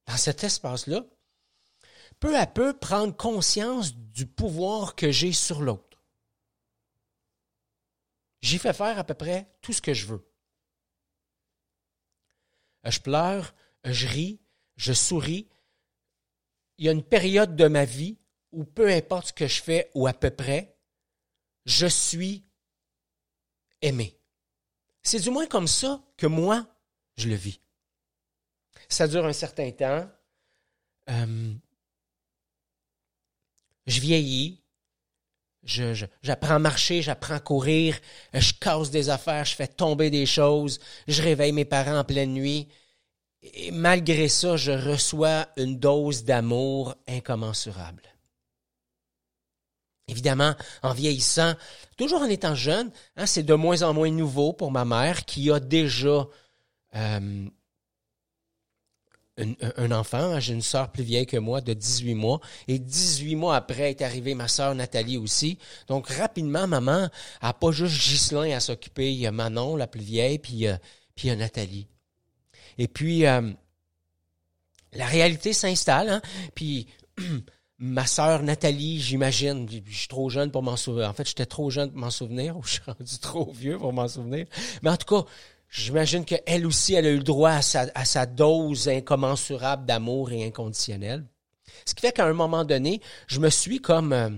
dans 0.07 0.17
cet 0.17 0.45
espace-là, 0.45 1.05
peu 2.21 2.37
à 2.37 2.47
peu 2.47 2.77
prendre 2.77 3.17
conscience 3.17 3.95
du 3.95 4.27
pouvoir 4.27 4.95
que 4.95 5.11
j'ai 5.11 5.33
sur 5.33 5.63
l'autre. 5.63 6.03
J'y 8.41 8.59
fais 8.59 8.73
faire 8.73 8.99
à 8.99 9.05
peu 9.05 9.15
près 9.15 9.51
tout 9.63 9.73
ce 9.73 9.83
que 9.83 9.95
je 9.95 10.07
veux. 10.07 10.29
Je 12.85 13.01
pleure, 13.01 13.55
je 13.85 14.07
ris, 14.07 14.41
je 14.77 14.93
souris. 14.93 15.49
Il 16.79 16.87
y 16.87 16.89
a 16.89 16.93
une 16.93 17.03
période 17.03 17.57
de 17.57 17.67
ma 17.67 17.85
vie 17.85 18.19
où 18.53 18.65
peu 18.65 18.89
importe 18.89 19.29
ce 19.29 19.33
que 19.33 19.47
je 19.47 19.61
fais 19.61 19.91
ou 19.95 20.07
à 20.07 20.15
peu 20.15 20.31
près, 20.31 20.77
je 21.67 21.87
suis 21.87 22.47
aimé. 23.83 24.19
C'est 25.03 25.21
du 25.21 25.31
moins 25.31 25.47
comme 25.47 25.69
ça 25.69 26.03
que 26.17 26.27
moi, 26.27 26.67
je 27.17 27.29
le 27.29 27.35
vis. 27.35 27.61
Ça 28.89 29.09
dure 29.09 29.27
un 29.27 29.33
certain 29.33 29.71
temps. 29.71 30.09
Euh, 31.11 31.55
je 33.89 34.01
vieillis. 34.01 34.63
j'apprends 36.23 36.55
à 36.55 36.59
marcher, 36.59 37.03
j'apprends 37.03 37.35
à 37.35 37.41
courir, 37.41 37.99
je 38.33 38.53
casse 38.53 38.91
des 38.91 39.11
affaires, 39.11 39.45
je 39.45 39.57
fais 39.57 39.67
tomber 39.67 40.11
des 40.11 40.27
choses, 40.27 40.79
je 41.09 41.23
réveille 41.23 41.53
mes 41.53 41.65
parents 41.65 41.99
en 41.99 42.05
pleine 42.05 42.33
nuit, 42.33 42.69
et 43.43 43.71
malgré 43.71 44.29
ça, 44.29 44.57
je 44.57 44.73
reçois 44.73 45.49
une 45.57 45.79
dose 45.79 46.25
d'amour 46.25 46.95
incommensurable. 47.07 48.03
Évidemment, 50.09 50.55
en 50.83 50.95
vieillissant, 50.95 51.55
toujours 51.97 52.23
en 52.23 52.29
étant 52.29 52.55
jeune, 52.55 52.91
hein, 53.17 53.27
c'est 53.27 53.43
de 53.43 53.55
moins 53.55 53.83
en 53.83 53.93
moins 53.93 54.11
nouveau 54.11 54.55
pour 54.55 54.71
ma 54.71 54.87
mère 54.87 55.27
qui 55.27 55.51
a 55.51 55.61
déjà 55.61 56.27
euh, 56.95 57.49
un, 59.77 59.91
enfant. 59.93 60.41
J'ai 60.41 60.53
une 60.53 60.63
sœur 60.63 60.91
plus 60.91 61.03
vieille 61.03 61.27
que 61.27 61.37
moi 61.37 61.61
de 61.61 61.73
18 61.73 62.15
mois. 62.15 62.41
Et 62.67 62.79
18 62.79 63.37
mois 63.37 63.57
après 63.57 63.91
est 63.91 64.03
arrivée 64.03 64.35
ma 64.35 64.49
sœur 64.49 64.75
Nathalie 64.75 65.17
aussi. 65.17 65.59
Donc 65.87 66.09
rapidement, 66.09 66.67
maman 66.67 67.09
n'a 67.43 67.53
pas 67.53 67.71
juste 67.71 67.97
Ghislain 67.97 68.57
à 68.57 68.61
s'occuper. 68.61 69.13
Il 69.13 69.19
y 69.19 69.27
a 69.27 69.33
Manon, 69.33 69.77
la 69.77 69.87
plus 69.87 70.03
vieille, 70.03 70.39
puis, 70.39 70.67
euh, 70.67 70.77
il 71.23 71.27
y 71.27 71.31
a 71.31 71.37
Nathalie. 71.37 71.89
Et 72.79 72.89
puis, 72.89 73.27
euh, 73.27 73.53
la 74.93 75.07
réalité 75.07 75.53
s'installe. 75.53 76.09
Hein? 76.09 76.23
Puis, 76.55 76.87
ma 77.79 78.07
sœur 78.07 78.43
Nathalie, 78.43 79.01
j'imagine, 79.01 79.69
je 79.87 79.97
suis 79.97 80.09
trop 80.09 80.31
jeune 80.31 80.51
pour 80.51 80.63
m'en 80.63 80.77
souvenir. 80.77 81.09
En 81.09 81.13
fait, 81.13 81.27
j'étais 81.27 81.47
trop 81.47 81.71
jeune 81.71 81.91
pour 81.91 82.01
m'en 82.01 82.11
souvenir, 82.11 82.57
ou 82.59 82.63
je 82.63 82.75
suis 82.75 82.83
rendu 82.87 83.19
trop 83.19 83.53
vieux 83.53 83.79
pour 83.79 83.93
m'en 83.93 84.09
souvenir. 84.09 84.47
Mais 84.83 84.91
en 84.91 84.97
tout 84.97 85.23
cas, 85.23 85.29
j'imagine 85.69 86.25
qu'elle 86.25 86.67
aussi, 86.67 86.95
elle 86.95 87.07
a 87.07 87.11
eu 87.11 87.19
le 87.19 87.23
droit 87.23 87.51
à 87.51 87.63
sa, 87.63 88.27
dose 88.27 88.89
incommensurable 88.89 89.87
d'amour 89.87 90.33
et 90.33 90.45
inconditionnel. 90.45 91.25
Ce 91.85 91.95
qui 91.95 92.01
fait 92.01 92.13
qu'à 92.13 92.27
un 92.27 92.33
moment 92.33 92.65
donné, 92.65 93.01
je 93.27 93.41
me 93.41 93.51
suis 93.51 93.81
comme 93.81 94.13
euh, 94.13 94.31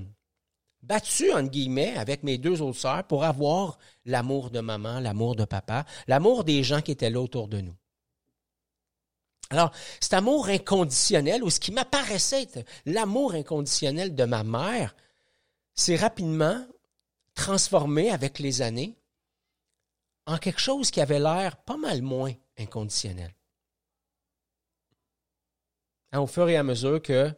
battu, 0.82 1.32
entre 1.32 1.50
guillemets, 1.50 1.96
avec 1.96 2.22
mes 2.22 2.38
deux 2.38 2.60
autres 2.62 2.78
sœurs 2.78 3.04
pour 3.04 3.24
avoir 3.24 3.78
l'amour 4.04 4.50
de 4.50 4.60
maman, 4.60 5.00
l'amour 5.00 5.36
de 5.36 5.44
papa, 5.44 5.84
l'amour 6.06 6.44
des 6.44 6.62
gens 6.62 6.80
qui 6.80 6.92
étaient 6.92 7.10
là 7.10 7.20
autour 7.20 7.48
de 7.48 7.60
nous. 7.60 7.74
Alors, 9.50 9.72
cet 10.00 10.14
amour 10.14 10.48
inconditionnel, 10.48 11.42
ou 11.42 11.50
ce 11.50 11.58
qui 11.58 11.72
m'apparaissait 11.72 12.42
être 12.42 12.64
l'amour 12.86 13.34
inconditionnel 13.34 14.14
de 14.14 14.24
ma 14.24 14.44
mère, 14.44 14.94
s'est 15.74 15.96
rapidement 15.96 16.64
transformé 17.34 18.10
avec 18.10 18.38
les 18.38 18.62
années 18.62 18.99
en 20.30 20.38
quelque 20.38 20.60
chose 20.60 20.90
qui 20.90 21.00
avait 21.00 21.18
l'air 21.18 21.56
pas 21.56 21.76
mal 21.76 22.02
moins 22.02 22.32
inconditionnel. 22.56 23.34
Hein, 26.12 26.20
au 26.20 26.26
fur 26.26 26.48
et 26.48 26.56
à 26.56 26.62
mesure 26.62 27.02
que 27.02 27.32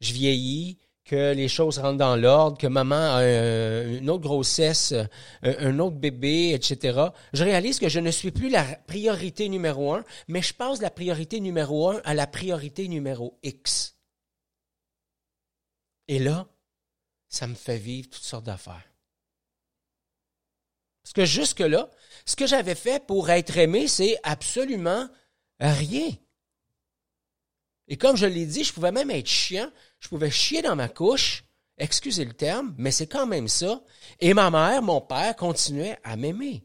je 0.00 0.12
vieillis, 0.12 0.78
que 1.04 1.34
les 1.34 1.48
choses 1.48 1.78
rentrent 1.78 1.98
dans 1.98 2.16
l'ordre, 2.16 2.56
que 2.56 2.66
maman 2.66 3.16
a 3.16 3.84
une 3.84 4.08
autre 4.08 4.22
grossesse, 4.22 4.94
un 5.42 5.78
autre 5.78 5.96
bébé, 5.96 6.52
etc., 6.52 7.06
je 7.32 7.44
réalise 7.44 7.78
que 7.78 7.88
je 7.88 8.00
ne 8.00 8.10
suis 8.10 8.30
plus 8.30 8.48
la 8.48 8.64
priorité 8.86 9.48
numéro 9.48 9.92
un, 9.92 10.04
mais 10.28 10.42
je 10.42 10.54
passe 10.54 10.80
la 10.80 10.90
priorité 10.90 11.40
numéro 11.40 11.90
un 11.90 12.00
à 12.04 12.14
la 12.14 12.26
priorité 12.26 12.88
numéro 12.88 13.38
X. 13.42 13.96
Et 16.08 16.18
là, 16.18 16.48
ça 17.28 17.46
me 17.46 17.54
fait 17.54 17.78
vivre 17.78 18.08
toutes 18.08 18.22
sortes 18.22 18.46
d'affaires. 18.46 18.91
Parce 21.02 21.12
que 21.12 21.24
jusque-là, 21.24 21.90
ce 22.26 22.36
que 22.36 22.46
j'avais 22.46 22.74
fait 22.74 23.04
pour 23.06 23.30
être 23.30 23.56
aimé, 23.58 23.88
c'est 23.88 24.18
absolument 24.22 25.08
rien. 25.60 26.10
Et 27.88 27.96
comme 27.96 28.16
je 28.16 28.26
l'ai 28.26 28.46
dit, 28.46 28.64
je 28.64 28.72
pouvais 28.72 28.92
même 28.92 29.10
être 29.10 29.28
chiant, 29.28 29.70
je 29.98 30.08
pouvais 30.08 30.30
chier 30.30 30.62
dans 30.62 30.76
ma 30.76 30.88
couche, 30.88 31.44
excusez 31.78 32.24
le 32.24 32.32
terme, 32.32 32.74
mais 32.78 32.90
c'est 32.90 33.08
quand 33.08 33.26
même 33.26 33.48
ça. 33.48 33.82
Et 34.20 34.34
ma 34.34 34.50
mère, 34.50 34.82
mon 34.82 35.00
père 35.00 35.36
continuaient 35.36 35.98
à 36.04 36.16
m'aimer. 36.16 36.64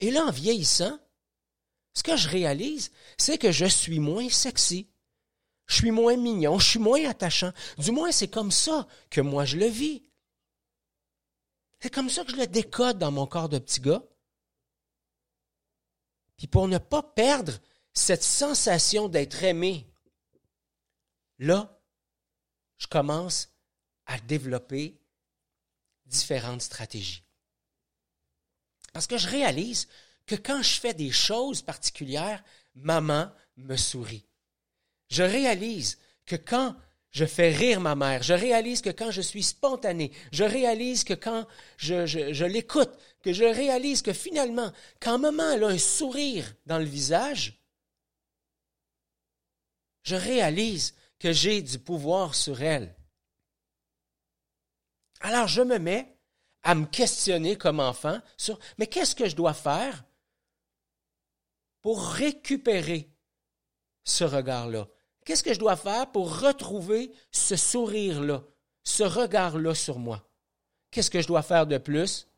Et 0.00 0.10
là, 0.10 0.24
en 0.24 0.30
vieillissant, 0.30 0.98
ce 1.92 2.02
que 2.02 2.16
je 2.16 2.28
réalise, 2.28 2.90
c'est 3.16 3.38
que 3.38 3.52
je 3.52 3.66
suis 3.66 4.00
moins 4.00 4.28
sexy. 4.28 4.90
Je 5.66 5.76
suis 5.76 5.92
moins 5.92 6.16
mignon, 6.16 6.58
je 6.58 6.70
suis 6.70 6.78
moins 6.78 7.08
attachant. 7.08 7.52
Du 7.78 7.90
moins, 7.90 8.12
c'est 8.12 8.28
comme 8.28 8.50
ça 8.50 8.86
que 9.10 9.20
moi 9.20 9.44
je 9.44 9.56
le 9.56 9.66
vis. 9.66 10.02
C'est 11.84 11.90
comme 11.90 12.08
ça 12.08 12.24
que 12.24 12.30
je 12.30 12.36
le 12.36 12.46
décode 12.46 12.96
dans 12.96 13.10
mon 13.10 13.26
corps 13.26 13.50
de 13.50 13.58
petit 13.58 13.78
gars. 13.78 14.02
Puis 16.38 16.46
pour 16.46 16.66
ne 16.66 16.78
pas 16.78 17.02
perdre 17.02 17.60
cette 17.92 18.22
sensation 18.22 19.10
d'être 19.10 19.44
aimé, 19.44 19.86
là, 21.38 21.78
je 22.78 22.86
commence 22.86 23.50
à 24.06 24.18
développer 24.18 24.98
différentes 26.06 26.62
stratégies. 26.62 27.22
Parce 28.94 29.06
que 29.06 29.18
je 29.18 29.28
réalise 29.28 29.86
que 30.24 30.36
quand 30.36 30.62
je 30.62 30.80
fais 30.80 30.94
des 30.94 31.12
choses 31.12 31.60
particulières, 31.60 32.42
maman 32.74 33.30
me 33.58 33.76
sourit. 33.76 34.24
Je 35.10 35.22
réalise 35.22 35.98
que 36.24 36.36
quand 36.36 36.74
je 37.14 37.24
fais 37.24 37.50
rire 37.50 37.80
ma 37.80 37.94
mère, 37.94 38.24
je 38.24 38.34
réalise 38.34 38.82
que 38.82 38.90
quand 38.90 39.12
je 39.12 39.22
suis 39.22 39.44
spontané, 39.44 40.10
je 40.32 40.42
réalise 40.42 41.04
que 41.04 41.14
quand 41.14 41.46
je, 41.76 42.44
l'écoute, 42.44 42.90
que 43.22 43.32
je 43.32 43.44
réalise 43.44 44.02
que 44.02 44.12
finalement, 44.12 44.72
quand 45.00 45.20
maman 45.20 45.44
a 45.44 45.68
un 45.68 45.78
sourire 45.78 46.52
dans 46.66 46.78
le 46.78 46.84
visage, 46.84 47.62
je 50.02 50.16
réalise 50.16 50.96
que 51.20 51.32
j'ai 51.32 51.62
du 51.62 51.78
pouvoir 51.78 52.34
sur 52.34 52.60
elle. 52.60 52.96
Alors 55.20 55.46
je 55.46 55.62
me 55.62 55.78
mets 55.78 56.18
à 56.64 56.74
me 56.74 56.84
questionner 56.84 57.56
comme 57.56 57.78
enfant 57.78 58.20
sur, 58.36 58.58
mais 58.76 58.88
qu'est-ce 58.88 59.14
que 59.14 59.28
je 59.28 59.36
dois 59.36 59.54
faire 59.54 60.04
pour 61.80 62.04
récupérer 62.04 63.08
ce 64.02 64.24
regard-là? 64.24 64.88
Qu'est-ce 65.24 65.42
que 65.42 65.54
je 65.54 65.58
dois 65.58 65.76
faire 65.76 66.10
pour 66.12 66.40
retrouver 66.40 67.12
ce 67.30 67.56
sourire-là, 67.56 68.42
ce 68.82 69.02
regard-là 69.02 69.74
sur 69.74 69.98
moi? 69.98 70.26
Qu'est-ce 70.90 71.10
que 71.10 71.22
je 71.22 71.26
dois 71.26 71.42
faire 71.42 71.66
de 71.66 71.78
plus? 71.78 72.28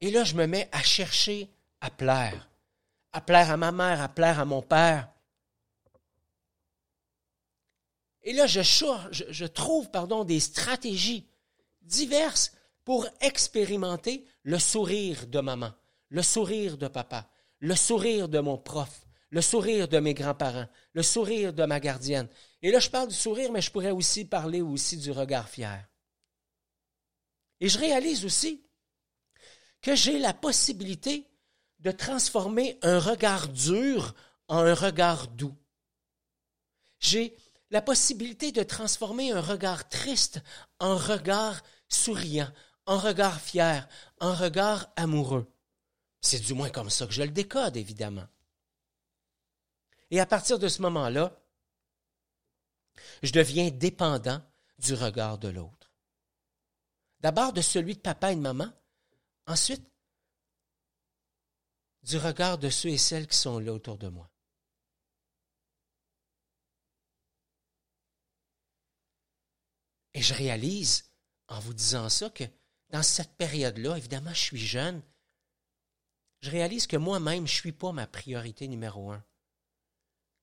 Et 0.00 0.10
là, 0.10 0.24
je 0.24 0.34
me 0.34 0.46
mets 0.46 0.68
à 0.72 0.82
chercher 0.82 1.50
à 1.80 1.90
plaire, 1.90 2.48
à 3.12 3.20
plaire 3.20 3.50
à 3.50 3.56
ma 3.56 3.72
mère, 3.72 4.00
à 4.00 4.08
plaire 4.08 4.38
à 4.38 4.44
mon 4.44 4.62
père. 4.62 5.08
Et 8.22 8.32
là, 8.32 8.46
je, 8.46 9.44
trouve 9.46 9.90
pardon, 9.90 10.22
des 10.22 10.40
stratégies 10.40 11.26
diverses 11.82 12.52
pour 12.84 13.06
expérimenter 13.20 14.24
le 14.42 14.58
sourire 14.58 15.26
de 15.26 15.40
maman, 15.40 15.72
le 16.10 16.22
sourire 16.22 16.78
de 16.78 16.88
papa, 16.88 17.28
le 17.58 17.74
sourire 17.74 18.28
de 18.28 18.38
mon 18.38 18.56
prof, 18.58 19.07
le 19.30 19.42
sourire 19.42 19.88
de 19.88 19.98
mes 19.98 20.14
grands-parents, 20.14 20.68
le 20.92 21.02
sourire 21.02 21.52
de 21.52 21.64
ma 21.64 21.80
gardienne. 21.80 22.28
Et 22.62 22.70
là, 22.70 22.80
je 22.80 22.90
parle 22.90 23.08
du 23.08 23.14
sourire, 23.14 23.52
mais 23.52 23.60
je 23.60 23.70
pourrais 23.70 23.90
aussi 23.90 24.24
parler 24.24 24.62
aussi 24.62 24.96
du 24.96 25.10
regard 25.10 25.48
fier. 25.48 25.86
Et 27.60 27.68
je 27.68 27.78
réalise 27.78 28.24
aussi 28.24 28.64
que 29.80 29.94
j'ai 29.94 30.18
la 30.18 30.34
possibilité 30.34 31.28
de 31.80 31.90
transformer 31.90 32.78
un 32.82 32.98
regard 32.98 33.48
dur 33.48 34.14
en 34.48 34.58
un 34.58 34.74
regard 34.74 35.28
doux. 35.28 35.56
J'ai 36.98 37.36
la 37.70 37.82
possibilité 37.82 38.50
de 38.50 38.62
transformer 38.62 39.32
un 39.32 39.40
regard 39.40 39.88
triste 39.88 40.40
en 40.80 40.96
regard 40.96 41.62
souriant, 41.88 42.50
en 42.86 42.98
regard 42.98 43.40
fier, 43.40 43.86
en 44.20 44.34
regard 44.34 44.90
amoureux. 44.96 45.52
C'est 46.20 46.40
du 46.40 46.54
moins 46.54 46.70
comme 46.70 46.90
ça 46.90 47.06
que 47.06 47.12
je 47.12 47.22
le 47.22 47.28
décode, 47.28 47.76
évidemment. 47.76 48.26
Et 50.10 50.20
à 50.20 50.26
partir 50.26 50.58
de 50.58 50.68
ce 50.68 50.82
moment-là, 50.82 51.36
je 53.22 53.32
deviens 53.32 53.70
dépendant 53.70 54.42
du 54.78 54.94
regard 54.94 55.38
de 55.38 55.48
l'autre. 55.48 55.92
D'abord 57.20 57.52
de 57.52 57.60
celui 57.60 57.94
de 57.94 58.00
papa 58.00 58.32
et 58.32 58.36
de 58.36 58.40
maman, 58.40 58.72
ensuite 59.46 59.84
du 62.02 62.16
regard 62.16 62.58
de 62.58 62.70
ceux 62.70 62.90
et 62.90 62.98
celles 62.98 63.26
qui 63.26 63.36
sont 63.36 63.58
là 63.58 63.72
autour 63.72 63.98
de 63.98 64.08
moi. 64.08 64.30
Et 70.14 70.22
je 70.22 70.34
réalise, 70.34 71.12
en 71.48 71.60
vous 71.60 71.74
disant 71.74 72.08
ça, 72.08 72.30
que 72.30 72.44
dans 72.90 73.02
cette 73.02 73.36
période-là, 73.36 73.96
évidemment, 73.96 74.32
je 74.32 74.40
suis 74.40 74.58
jeune, 74.58 75.02
je 76.40 76.50
réalise 76.50 76.86
que 76.86 76.96
moi-même, 76.96 77.46
je 77.46 77.52
ne 77.52 77.60
suis 77.60 77.72
pas 77.72 77.92
ma 77.92 78.06
priorité 78.06 78.68
numéro 78.68 79.10
un. 79.10 79.24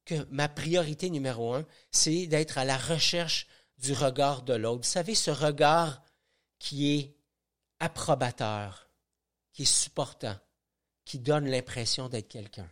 Que 0.06 0.24
ma 0.30 0.48
priorité 0.48 1.10
numéro 1.10 1.54
un, 1.54 1.66
c'est 1.92 2.28
d'être 2.28 2.58
à 2.58 2.66
la 2.66 2.78
recherche 2.78 3.48
du 3.80 3.94
regard 3.94 4.44
de 4.44 4.54
l'autre. 4.54 4.84
Vous 4.84 4.92
savez, 4.92 5.16
ce 5.16 5.32
regard 5.32 6.04
qui 6.60 6.96
est 6.96 7.16
approbateur, 7.80 8.90
qui 9.52 9.64
est 9.64 9.66
supportant, 9.66 10.38
qui 11.06 11.20
donne 11.20 11.50
l'impression 11.50 12.10
d'être 12.10 12.28
quelqu'un. 12.28 12.70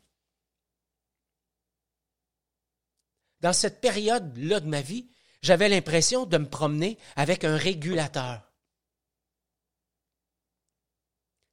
Dans 3.41 3.53
cette 3.53 3.81
période-là 3.81 4.59
de 4.59 4.67
ma 4.67 4.81
vie, 4.81 5.09
j'avais 5.41 5.67
l'impression 5.67 6.25
de 6.25 6.37
me 6.37 6.49
promener 6.49 6.97
avec 7.15 7.43
un 7.43 7.57
régulateur. 7.57 8.41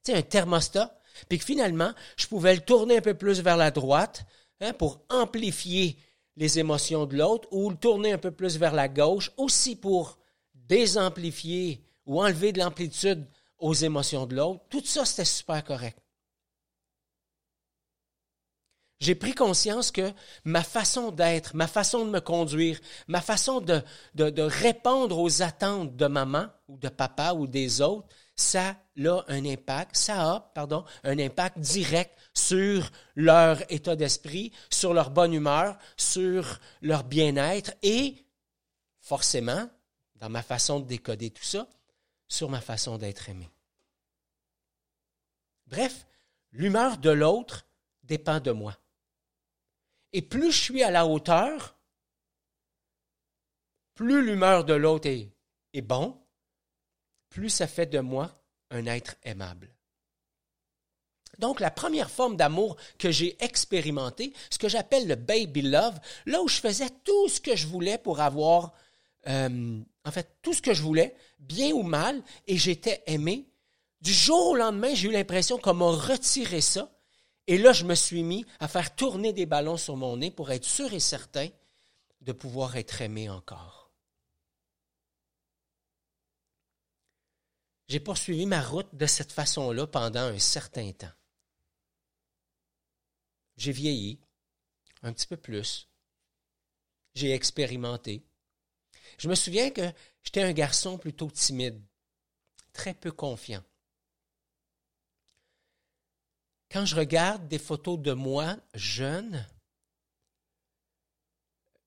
Tu 0.05 0.13
sais, 0.13 0.19
un 0.19 0.23
thermostat, 0.23 1.01
puis 1.29 1.39
que 1.39 1.45
finalement, 1.45 1.93
je 2.17 2.27
pouvais 2.29 2.55
le 2.55 2.61
tourner 2.61 2.99
un 2.99 3.03
peu 3.03 3.15
plus 3.15 3.41
vers 3.41 3.57
la 3.57 3.71
droite 3.71 4.25
hein, 4.61 4.73
pour 4.73 5.01
amplifier 5.09 5.97
les 6.37 6.59
émotions 6.59 7.07
de 7.07 7.17
l'autre, 7.17 7.49
ou 7.51 7.71
le 7.71 7.77
tourner 7.77 8.13
un 8.13 8.19
peu 8.19 8.31
plus 8.31 8.59
vers 8.59 8.75
la 8.75 8.89
gauche, 8.89 9.31
aussi 9.37 9.77
pour 9.77 10.19
désamplifier 10.55 11.85
ou 12.07 12.23
enlever 12.23 12.53
de 12.53 12.61
l'amplitude 12.61 13.27
aux 13.59 13.75
émotions 13.75 14.27
de 14.27 14.37
l'autre. 14.37 14.65
Tout 14.69 14.85
ça, 14.85 15.05
c'était 15.05 15.25
super 15.25 15.63
correct 15.65 15.99
j'ai 19.01 19.15
pris 19.15 19.35
conscience 19.35 19.91
que 19.91 20.13
ma 20.45 20.63
façon 20.63 21.11
d'être, 21.11 21.57
ma 21.57 21.67
façon 21.67 22.05
de 22.05 22.11
me 22.11 22.21
conduire, 22.21 22.79
ma 23.09 23.23
façon 23.23 23.61
de, 23.61 23.83
de, 24.15 24.43
répondre 24.43 25.19
aux 25.19 25.43
attentes 25.43 25.97
de 25.97 26.07
maman 26.07 26.49
ou 26.69 26.77
de 26.77 26.89
papa 26.89 27.33
ou 27.33 27.47
des 27.47 27.81
autres, 27.81 28.09
ça 28.37 28.69
a 28.69 29.25
un 29.29 29.45
impact, 29.47 29.97
ça 29.97 30.33
a, 30.33 30.41
pardon, 30.55 30.85
un 31.03 31.19
impact 31.19 31.59
direct 31.59 32.15
sur 32.35 32.91
leur 33.15 33.59
état 33.73 33.97
d'esprit, 33.97 34.53
sur 34.71 34.93
leur 34.93 35.11
bonne 35.11 35.33
humeur, 35.33 35.79
sur 35.97 36.61
leur 36.83 37.05
bien-être 37.05 37.73
et, 37.83 38.27
forcément, 38.99 39.69
dans 40.17 40.29
ma 40.29 40.43
façon 40.43 40.79
de 40.79 40.87
décoder 40.87 41.31
tout 41.31 41.45
ça, 41.45 41.67
sur 42.29 42.51
ma 42.51 42.61
façon 42.61 42.99
d'être 42.99 43.31
aimé. 43.31 43.49
Bref, 45.67 46.07
l'humeur 46.53 46.99
de 46.99 47.11
l'autre 47.11 47.67
dépend 48.03 48.41
de 48.41 48.51
moi. 48.51 48.77
Et 50.13 50.23
plus 50.23 50.51
je 50.51 50.61
suis 50.61 50.83
à 50.83 50.91
la 50.91 51.07
hauteur, 51.07 51.77
plus 53.95 54.25
l'humeur 54.25 54.65
de 54.65 54.75
l'autre 54.75 55.09
est, 55.09 55.83
bon, 55.83 56.19
plus 57.29 57.51
ça 57.51 57.67
fait 57.67 57.87
de 57.87 58.01
moi 58.01 58.43
un 58.71 58.87
être 58.87 59.17
aimable. 59.23 59.69
Donc, 61.39 61.61
la 61.61 61.71
première 61.71 62.11
forme 62.11 62.37
d'amour 62.37 62.77
que 62.99 63.11
j'ai 63.11 63.43
expérimenté, 63.43 64.33
ce 64.51 64.59
que 64.59 64.69
j'appelle 64.69 65.07
le 65.07 65.15
baby 65.15 65.63
love, 65.63 65.99
là 66.27 66.43
où 66.43 66.49
je 66.49 66.61
faisais 66.61 66.91
tout 67.05 67.29
ce 67.29 67.41
que 67.41 67.57
je 67.57 67.67
voulais 67.67 67.99
pour 67.99 68.21
avoir, 68.21 68.73
euh, 69.27 69.81
en 70.05 70.11
fait, 70.11 70.37
tout 70.43 70.53
ce 70.53 70.61
que 70.61 70.75
je 70.75 70.83
voulais, 70.83 71.15
bien 71.39 71.71
ou 71.73 71.83
mal, 71.83 72.23
et 72.47 72.57
j'étais 72.57 73.03
aimé, 73.07 73.47
du 74.01 74.13
jour 74.13 74.49
au 74.49 74.57
lendemain, 74.57 74.95
j'ai 74.95 75.09
eu 75.09 75.13
l'impression 75.13 75.59
qu'on 75.59 75.75
m'a 75.75 75.91
retiré 75.91 76.61
ça 76.61 76.91
et 77.47 77.59
là, 77.59 77.73
je 77.73 77.85
me 77.85 77.95
suis 77.95 78.23
mis 78.23 78.45
à 78.59 78.69
faire 78.69 78.95
tourner 78.95 79.33
des 79.33 79.47
ballons 79.47 79.77
sur 79.77 79.97
mon 79.97 80.17
nez 80.17 80.31
pour 80.31 80.51
être 80.51 80.65
sûr 80.65 80.93
et 80.93 81.01
certain 81.01 81.49
de 82.21 82.33
pouvoir 82.33 82.77
être 82.77 83.01
aimé 83.01 83.29
encore. 83.29 83.91
J'ai 87.89 87.99
poursuivi 87.99 88.47
ma 88.47 88.63
route 88.63 88.95
de 88.95 89.07
cette 89.07 89.33
façon-là 89.33 89.87
pendant 89.87 90.21
un 90.21 90.39
certain 90.39 90.93
temps. 90.93 91.11
J'ai 93.57 93.73
vieilli 93.73 94.21
un 95.03 95.13
petit 95.13 95.27
peu 95.27 95.37
plus. 95.37 95.89
J'ai 97.15 97.33
expérimenté. 97.33 98.25
Je 99.19 99.29
me 99.29 99.35
souviens 99.35 99.71
que 99.71 99.93
j'étais 100.23 100.43
un 100.43 100.53
garçon 100.53 100.99
plutôt 100.99 101.31
timide, 101.31 101.83
très 102.73 102.95
peu 102.95 103.11
confiant. 103.11 103.65
Quand 106.71 106.87
je 106.87 106.95
regarde 106.95 107.49
des 107.49 107.59
photos 107.59 107.99
de 107.99 108.13
moi 108.13 108.57
jeune, 108.75 109.47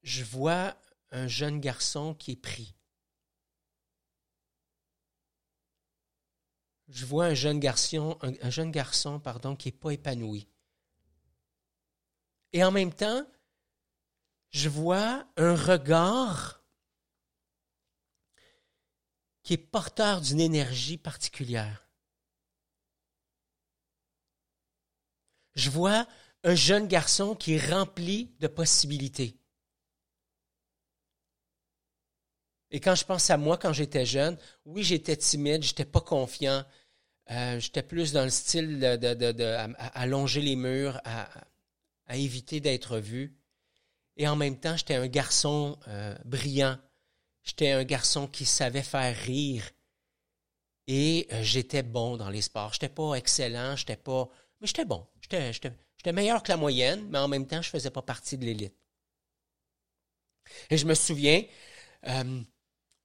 je 0.03 0.23
vois 0.25 0.75
un 1.11 1.27
jeune 1.27 1.61
garçon 1.61 2.13
qui 2.13 2.31
est 2.31 2.41
pris. 2.41 2.75
Je 6.89 7.05
vois 7.05 7.27
un 7.27 7.33
jeune 7.33 7.59
garçon, 7.59 8.19
un, 8.21 8.49
jeune 8.49 8.71
garçon 8.71 9.21
pardon, 9.21 9.55
qui 9.55 9.69
n'est 9.69 9.77
pas 9.77 9.91
épanoui. 9.91 10.49
Et 12.51 12.63
en 12.63 12.71
même 12.71 12.93
temps, 12.93 13.25
je 14.51 14.67
vois 14.67 15.25
un 15.37 15.55
regard 15.55 16.61
qui 19.43 19.53
est 19.53 19.57
porteur 19.57 20.19
d'une 20.21 20.41
énergie 20.41 20.97
particulière. 20.97 21.87
Je 25.55 25.69
vois 25.69 26.07
un 26.43 26.55
jeune 26.55 26.87
garçon 26.87 27.35
qui 27.35 27.53
est 27.53 27.71
rempli 27.71 28.31
de 28.39 28.47
possibilités. 28.47 29.37
Et 32.71 32.79
quand 32.79 32.95
je 32.95 33.05
pense 33.05 33.29
à 33.29 33.37
moi 33.37 33.57
quand 33.57 33.71
j'étais 33.71 34.05
jeune, 34.05 34.37
oui, 34.65 34.83
j'étais 34.83 35.15
timide, 35.15 35.63
j'étais 35.63 35.85
pas 35.85 36.01
confiant, 36.01 36.65
euh, 37.31 37.59
j'étais 37.59 37.83
plus 37.83 38.11
dans 38.11 38.23
le 38.23 38.29
style 38.29 38.79
de, 38.79 39.75
à, 39.77 40.05
longer 40.07 40.41
les 40.41 40.55
murs, 40.55 40.99
à, 41.05 41.27
éviter 42.17 42.59
d'être 42.59 42.97
vu. 42.97 43.37
Et 44.17 44.27
en 44.27 44.35
même 44.35 44.59
temps, 44.59 44.75
j'étais 44.75 44.95
un 44.95 45.07
garçon 45.07 45.77
euh, 45.87 46.15
brillant. 46.25 46.77
J'étais 47.43 47.71
un 47.71 47.83
garçon 47.83 48.27
qui 48.27 48.45
savait 48.45 48.83
faire 48.83 49.15
rire. 49.15 49.69
Et 50.87 51.27
euh, 51.31 51.43
j'étais 51.43 51.83
bon 51.83 52.17
dans 52.17 52.29
les 52.29 52.41
sports. 52.41 52.73
J'étais 52.73 52.89
pas 52.89 53.15
excellent, 53.15 53.75
j'étais 53.75 53.95
pas 53.95 54.29
mais 54.63 54.67
j'étais 54.67 54.85
bon. 54.85 55.05
J'étais 55.29 56.11
meilleur 56.11 56.43
que 56.43 56.51
la 56.51 56.57
moyenne, 56.57 57.07
mais 57.09 57.17
en 57.17 57.27
même 57.27 57.47
temps, 57.47 57.61
je 57.61 57.69
ne 57.69 57.71
faisais 57.71 57.91
pas 57.91 58.01
partie 58.01 58.37
de 58.37 58.45
l'élite. 58.45 58.75
Et 60.69 60.77
je 60.77 60.85
me 60.85 60.93
souviens, 60.93 61.43
euh, 62.07 62.41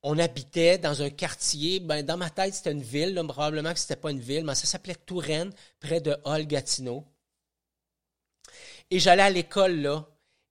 on 0.02 0.18
habitait 0.18 0.78
dans 0.78 1.02
un 1.02 1.10
quartier, 1.10 1.80
ben, 1.80 2.04
dans 2.04 2.16
ma 2.16 2.30
tête, 2.30 2.54
c'était 2.54 2.72
une 2.72 2.82
ville, 2.82 3.14
probablement 3.28 3.72
que 3.72 3.78
ce 3.78 3.84
n'était 3.84 4.00
pas 4.00 4.10
une 4.10 4.20
ville, 4.20 4.44
mais 4.44 4.54
ça 4.54 4.66
s'appelait 4.66 4.94
Touraine, 4.94 5.52
près 5.80 6.00
de 6.00 6.16
Hall-Gatineau. 6.24 7.06
Et 8.90 8.98
j'allais 8.98 9.22
à 9.22 9.30
l'école 9.30 9.80
là, 9.80 10.08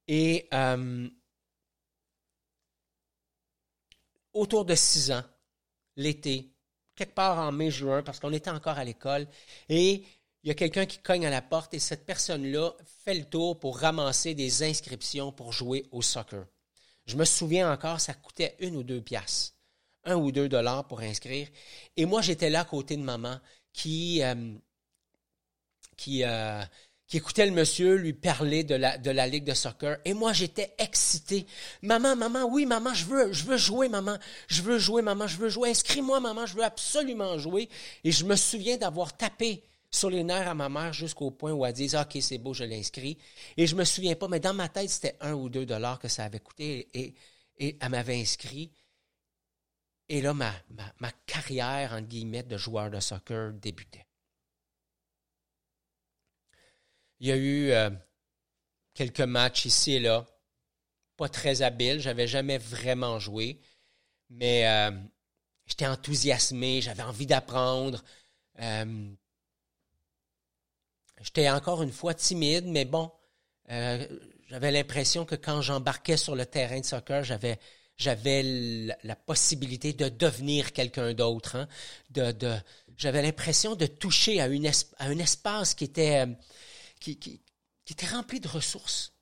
et 0.08 0.48
euh, 0.54 1.10
autour 4.34 4.66
de 4.66 4.76
six 4.76 5.12
ans, 5.12 5.24
l'été, 5.96 6.54
quelque 6.96 7.14
part 7.14 7.40
en 7.40 7.52
mai-juin, 7.52 8.04
parce 8.04 8.20
qu'on 8.20 8.34
était 8.34 8.50
encore 8.50 8.78
à 8.78 8.84
l'école, 8.84 9.28
et 9.70 10.06
il 10.44 10.48
y 10.48 10.52
a 10.52 10.56
quelqu'un 10.56 10.86
qui 10.86 11.00
cogne 11.00 11.26
à 11.26 11.30
la 11.30 11.42
porte, 11.42 11.74
et 11.74 11.80
cette 11.80 12.06
personne-là 12.06 12.72
fait 13.04 13.16
le 13.16 13.26
tour 13.26 13.60
pour 13.60 13.80
ramasser 13.80 14.34
des 14.34 14.64
inscriptions 14.64 15.32
pour 15.32 15.52
jouer 15.52 15.86
au 15.92 16.02
soccer. 16.02 16.46
Je 17.06 17.16
me 17.16 17.26
souviens 17.26 17.72
encore, 17.72 18.00
ça 18.00 18.14
coûtait 18.14 18.56
une 18.60 18.76
ou 18.76 18.84
deux 18.84 19.02
piastres, 19.02 19.54
un 20.04 20.16
ou 20.16 20.32
deux 20.32 20.50
dollars 20.50 20.88
pour 20.88 21.00
inscrire. 21.00 21.48
Et 21.96 22.06
moi, 22.06 22.22
j'étais 22.22 22.50
là 22.50 22.62
à 22.62 22.66
côté 22.66 22.98
de 22.98 23.02
maman 23.02 23.40
qui, 23.74 24.22
euh, 24.24 24.54
qui, 25.96 26.24
euh, 26.24 26.62
qui 27.08 27.18
écoutait 27.18 27.46
le 27.46 27.54
monsieur 27.54 27.96
lui 27.96 28.14
parler 28.14 28.66
de 28.66 28.76
la, 28.76 28.98
de 28.98 29.10
la 29.10 29.28
ligue 29.28 29.46
de 29.46 29.54
soccer. 29.54 29.98
Et 30.04 30.14
moi, 30.14 30.34
j'étais 30.34 30.74
excité. 30.78 31.48
Maman, 31.82 32.18
maman, 32.18 32.44
oui, 32.44 32.66
maman, 32.66 32.94
je 32.94 33.06
veux, 33.06 33.32
je 33.32 33.46
veux 33.46 33.58
jouer, 33.58 33.88
maman. 33.88 34.18
Je 34.48 34.62
veux 34.62 34.78
jouer, 34.78 35.02
maman, 35.02 35.28
je 35.28 35.38
veux 35.38 35.50
jouer. 35.50 35.70
Inscris-moi, 35.70 36.20
maman, 36.20 36.46
je 36.46 36.56
veux 36.56 36.64
absolument 36.64 37.38
jouer. 37.38 37.70
Et 38.04 38.12
je 38.12 38.26
me 38.26 38.36
souviens 38.36 38.78
d'avoir 38.78 39.16
tapé 39.16 39.64
sur 39.90 40.10
les 40.10 40.24
nerfs 40.24 40.48
à 40.48 40.54
ma 40.54 40.70
mère 40.70 40.94
jusqu'au 40.94 41.32
point 41.32 41.52
où 41.52 41.66
elle 41.66 41.74
dit 41.74 41.92
OK, 41.96 42.18
c'est 42.22 42.38
beau, 42.38 42.54
je 42.54 42.64
l'inscris. 42.64 43.18
Et 43.56 43.68
je 43.68 43.76
me 43.76 43.84
souviens 43.84 44.16
pas, 44.16 44.28
mais 44.28 44.40
dans 44.40 44.54
ma 44.54 44.70
tête, 44.70 44.90
c'était 44.90 45.18
un 45.22 45.34
ou 45.34 45.50
deux 45.50 45.66
dollars 45.66 46.00
que 46.00 46.08
ça 46.08 46.26
avait 46.26 46.40
coûté 46.40 46.90
et, 46.94 47.16
et 47.58 47.78
elle 47.80 47.90
m'avait 47.90 48.20
inscrit. 48.20 48.72
Et 50.10 50.22
là, 50.22 50.34
ma, 50.34 50.54
ma, 51.00 51.12
carrière, 51.26 51.94
entre 51.94 52.08
guillemets, 52.08 52.44
de 52.44 52.58
joueur 52.58 52.90
de 52.90 53.00
soccer 53.00 53.54
débutait. 53.54 54.06
Il 57.20 57.28
y 57.28 57.32
a 57.32 57.36
eu 57.36 57.72
euh, 57.72 57.90
quelques 58.94 59.22
matchs 59.22 59.66
ici 59.66 59.94
et 59.94 60.00
là, 60.00 60.26
pas 61.18 61.28
très 61.28 61.62
habiles, 61.62 62.00
j'avais 62.00 62.28
jamais 62.28 62.60
vraiment 62.60 63.20
joué, 63.20 63.60
mais 64.30 64.68
euh, 64.68 64.92
j'étais 65.66 65.88
enthousiasmé, 65.88 66.80
j'avais 66.82 67.04
envie 67.04 67.26
d'apprendre. 67.26 68.04
Euh, 68.60 69.12
J'étais 71.22 71.50
encore 71.50 71.82
une 71.84 71.92
fois 71.92 72.14
timide, 72.14 72.66
mais 72.66 72.86
bon, 72.86 73.12
euh, 73.72 74.06
j'avais 74.50 74.72
l'impression 74.72 75.26
que 75.26 75.36
quand 75.36 75.62
j'embarquais 75.62 76.18
sur 76.18 76.36
le 76.36 76.46
terrain 76.46 76.80
de 76.80 76.86
soccer, 76.86 77.24
j'avais 77.24 77.60
j'avais 77.98 78.44
la, 79.04 79.16
possibilité 79.16 79.92
de 79.92 80.08
devenir 80.08 80.72
quelqu'un 80.72 81.14
d'autre. 81.14 81.56
Hein? 81.56 81.68
De, 82.12 82.32
de, 82.32 82.56
j'avais 82.96 83.22
l'impression 83.22 83.76
de 83.76 83.88
toucher 83.88 84.40
à, 84.40 84.46
un 84.46 85.18
espace 85.18 85.74
qui 85.74 85.86
était, 85.86 86.26
euh, 86.26 86.34
qui, 87.00 87.42
était 87.90 88.06
rempli 88.06 88.40
de 88.40 88.48
ressources. 88.48 89.14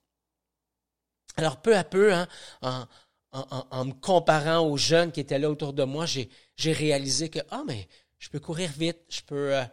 Alors 1.38 1.62
peu 1.62 1.76
à 1.76 1.84
peu, 1.84 2.14
hein, 2.14 2.28
en, 2.62 2.86
en, 3.32 3.86
me 3.86 3.94
comparant 3.94 4.60
aux 4.60 4.78
jeunes 4.78 5.12
qui 5.12 5.20
étaient 5.20 5.40
là 5.40 5.50
autour 5.50 5.74
de 5.74 5.84
moi, 5.84 6.06
j'ai, 6.06 6.30
j'ai 6.56 6.72
réalisé 6.72 7.30
que 7.30 7.40
ah 7.52 7.64
mais 7.68 7.88
je 8.20 8.30
peux 8.30 8.40
courir 8.40 8.72
vite, 8.72 9.00
je 9.10 9.22
peux 9.22 9.56
euh, 9.56 9.66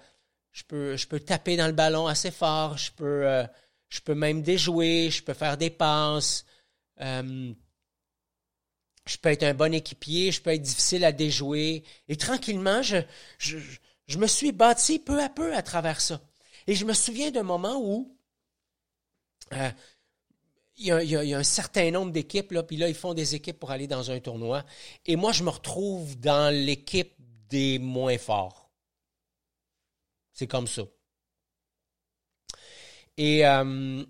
je 0.52 0.64
peux, 1.06 1.20
taper 1.20 1.56
dans 1.56 1.66
le 1.66 1.72
ballon 1.72 2.06
assez 2.06 2.30
fort, 2.30 2.76
je 2.76 2.92
peux, 2.92 3.26
euh, 3.26 3.46
même 4.14 4.42
déjouer, 4.42 5.10
je 5.10 5.22
peux 5.22 5.34
faire 5.34 5.56
des 5.56 5.70
passes. 5.70 6.44
Euh, 7.00 7.52
je 9.06 9.16
peux 9.16 9.30
être 9.30 9.42
un 9.42 9.54
bon 9.54 9.74
équipier, 9.74 10.30
je 10.30 10.40
peux 10.40 10.50
être 10.50 10.62
difficile 10.62 11.04
à 11.04 11.12
déjouer. 11.12 11.82
Et 12.08 12.16
tranquillement, 12.16 12.82
je, 12.82 12.98
me 14.16 14.26
suis 14.26 14.52
bâti 14.52 14.98
peu 14.98 15.20
à 15.20 15.28
peu 15.28 15.54
à 15.54 15.62
travers 15.62 16.00
ça. 16.00 16.20
Et 16.66 16.74
je 16.74 16.84
me 16.84 16.92
souviens 16.92 17.30
d'un 17.30 17.42
moment 17.42 17.80
où 17.82 18.16
euh, 19.54 19.70
il, 20.76 20.86
y 20.86 21.34
a, 21.34 21.38
un 21.38 21.42
certain 21.42 21.90
nombre 21.90 22.12
d'équipes, 22.12 22.54
puis 22.66 22.76
là, 22.76 22.88
ils 22.88 22.94
font 22.94 23.14
des 23.14 23.34
équipes 23.34 23.58
pour 23.58 23.72
aller 23.72 23.88
dans 23.88 24.10
un 24.10 24.20
tournoi. 24.20 24.64
Et 25.06 25.16
moi, 25.16 25.32
je 25.32 25.42
me 25.42 25.50
retrouve 25.50 26.18
dans 26.20 26.54
l'équipe 26.54 27.14
des 27.48 27.78
moins 27.78 28.18
forts. 28.18 28.61
C'est 30.32 30.46
comme 30.46 30.66
ça. 30.66 30.82
Et 33.16 33.46
euh, 33.46 34.04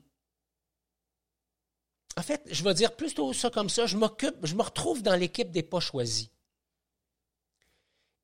en 2.17 2.23
fait, 2.23 2.43
je 2.51 2.63
vais 2.63 2.75
dire 2.75 2.95
plutôt 2.97 3.33
ça 3.33 3.51
comme 3.51 3.69
ça. 3.69 3.87
Je 3.87 3.97
m'occupe, 3.97 4.45
je 4.45 4.55
me 4.55 4.63
retrouve 4.63 5.03
dans 5.03 5.17
l'équipe 5.17 5.51
des 5.51 5.63
pas 5.63 5.81
choisis. 5.81 6.29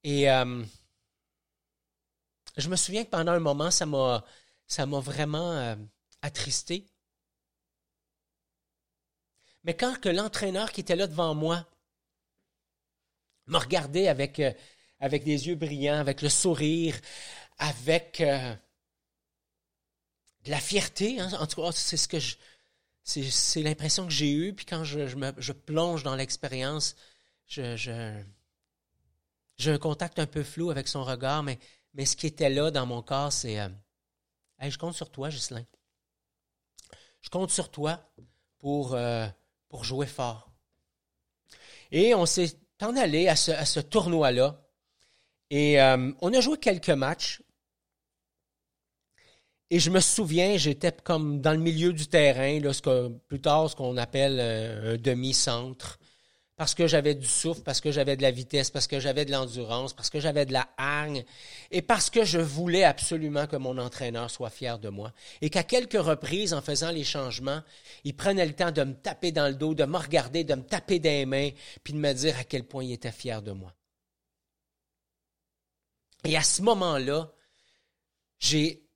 Et 0.04 0.30
euh, 0.30 0.62
je 2.56 2.68
me 2.68 2.76
souviens 2.76 3.04
que 3.04 3.10
pendant 3.10 3.32
un 3.32 3.40
moment, 3.40 3.70
ça 3.70 3.86
m'a, 3.86 4.24
ça 4.66 4.86
m'a 4.86 5.00
vraiment 5.00 5.52
euh, 5.52 5.76
attristé. 6.22 6.86
Mais 9.64 9.74
quand 9.76 10.00
que 10.00 10.08
l'entraîneur 10.08 10.70
qui 10.70 10.82
était 10.82 10.96
là 10.96 11.06
devant 11.06 11.34
moi 11.34 11.66
me 13.46 13.58
regardait 13.58 14.08
avec, 14.08 14.40
avec 15.00 15.24
des 15.24 15.48
yeux 15.48 15.56
brillants, 15.56 15.98
avec 15.98 16.22
le 16.22 16.28
sourire, 16.28 16.94
avec 17.58 18.20
euh, 18.20 18.54
de 20.44 20.50
la 20.50 20.60
fierté. 20.60 21.20
Hein. 21.20 21.30
En 21.40 21.46
tout 21.46 21.60
cas, 21.60 21.72
c'est 21.72 21.96
ce 21.96 22.08
que 22.08 22.18
je, 22.18 22.36
c'est, 23.02 23.62
l'impression 23.62 24.06
que 24.06 24.12
j'ai 24.12 24.30
eue. 24.30 24.54
Puis 24.54 24.66
quand 24.66 24.84
je, 24.84 25.16
me, 25.16 25.32
je 25.38 25.52
plonge 25.52 26.02
dans 26.02 26.14
l'expérience, 26.14 26.94
je, 27.46 27.76
j'ai 29.56 29.70
un 29.70 29.78
contact 29.78 30.18
un 30.18 30.26
peu 30.26 30.42
flou 30.42 30.70
avec 30.70 30.88
son 30.88 31.04
regard, 31.04 31.42
mais, 31.42 31.58
mais 31.94 32.06
ce 32.06 32.16
qui 32.16 32.26
était 32.26 32.50
là 32.50 32.70
dans 32.70 32.86
mon 32.86 33.02
corps, 33.02 33.32
c'est 33.32 33.58
euh, 33.60 33.68
Je 34.60 34.78
compte 34.78 34.94
sur 34.94 35.10
toi, 35.10 35.30
Ghislain. 35.30 35.64
Je 37.20 37.30
compte 37.30 37.50
sur 37.50 37.70
toi 37.70 38.00
pour, 38.58 38.94
euh, 38.94 39.26
pour 39.68 39.84
jouer 39.84 40.06
fort. 40.06 40.50
Et 41.90 42.14
on 42.14 42.26
s'est 42.26 42.54
en 42.80 42.94
allé 42.96 43.28
à 43.28 43.34
ce, 43.34 43.50
à 43.50 43.64
ce 43.64 43.80
tournoi-là. 43.80 44.62
Et 45.50 45.80
on 46.20 46.34
a 46.34 46.40
joué 46.42 46.58
quelques 46.58 46.90
matchs. 46.90 47.40
Et 49.70 49.80
je 49.80 49.90
me 49.90 50.00
souviens, 50.00 50.56
j'étais 50.56 50.92
comme 50.92 51.40
dans 51.40 51.52
le 51.52 51.58
milieu 51.58 51.92
du 51.92 52.06
terrain, 52.06 52.58
là, 52.60 52.72
ce 52.72 52.80
que, 52.80 53.08
plus 53.28 53.40
tard 53.40 53.68
ce 53.68 53.76
qu'on 53.76 53.98
appelle 53.98 54.38
euh, 54.40 54.94
un, 54.94 54.96
demi-centre, 54.96 55.98
parce 56.56 56.74
que 56.74 56.86
j'avais 56.86 57.14
du 57.14 57.26
souffle, 57.26 57.60
parce 57.62 57.82
que 57.82 57.92
j'avais 57.92 58.16
de 58.16 58.22
la 58.22 58.30
vitesse, 58.30 58.70
parce 58.70 58.86
que 58.86 58.98
j'avais 58.98 59.26
de 59.26 59.30
l'endurance, 59.30 59.92
parce 59.92 60.08
que 60.08 60.20
j'avais 60.20 60.46
de 60.46 60.54
la 60.54 60.68
hargne, 60.78 61.22
et 61.70 61.82
parce 61.82 62.08
que 62.08 62.24
je 62.24 62.38
voulais 62.38 62.82
absolument 62.82 63.46
que 63.46 63.56
mon 63.56 63.76
entraîneur 63.76 64.30
soit 64.30 64.48
fier 64.48 64.78
de 64.78 64.88
moi. 64.88 65.12
Et 65.42 65.50
qu'à 65.50 65.62
quelques 65.62 66.02
reprises, 66.02 66.54
en 66.54 66.62
faisant 66.62 66.90
les 66.90 67.04
changements, 67.04 67.60
il 68.04 68.16
prenait 68.16 68.46
le 68.46 68.54
temps 68.54 68.72
de 68.72 68.82
me 68.82 68.94
taper 68.94 69.32
dans 69.32 69.48
le 69.48 69.54
dos, 69.54 69.74
de 69.74 69.84
me 69.84 69.98
regarder, 69.98 70.44
de 70.44 70.54
me 70.54 70.62
taper 70.62 70.98
des 70.98 71.26
mains, 71.26 71.50
puis 71.84 71.92
de 71.92 71.98
me 71.98 72.12
dire 72.14 72.38
à 72.38 72.44
quel 72.44 72.64
point 72.64 72.84
il 72.84 72.92
était 72.92 73.12
fier 73.12 73.42
de 73.42 73.52
moi. 73.52 73.72
Et 76.24 76.36
à 76.36 76.42
ce 76.42 76.62
moment-là, 76.62 77.30
j'ai 78.40 78.87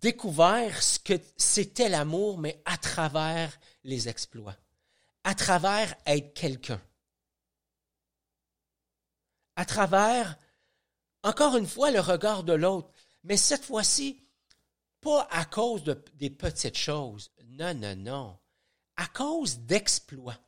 découvert 0.00 0.82
ce 0.82 0.98
que 0.98 1.14
c'était 1.36 1.88
l'amour, 1.88 2.38
mais 2.38 2.62
à 2.64 2.76
travers 2.78 3.58
les 3.84 4.08
exploits, 4.08 4.56
à 5.24 5.34
travers 5.34 5.94
être 6.06 6.34
quelqu'un, 6.34 6.80
à 9.56 9.64
travers, 9.64 10.38
encore 11.22 11.56
une 11.56 11.66
fois, 11.66 11.90
le 11.90 12.00
regard 12.00 12.44
de 12.44 12.54
l'autre, 12.54 12.90
mais 13.24 13.36
cette 13.36 13.64
fois-ci, 13.64 14.22
pas 15.00 15.26
à 15.30 15.44
cause 15.44 15.84
de, 15.84 16.02
des 16.14 16.30
petites 16.30 16.78
choses, 16.78 17.30
non, 17.44 17.74
non, 17.74 17.96
non, 17.96 18.38
à 18.96 19.06
cause 19.06 19.58
d'exploits. 19.60 20.38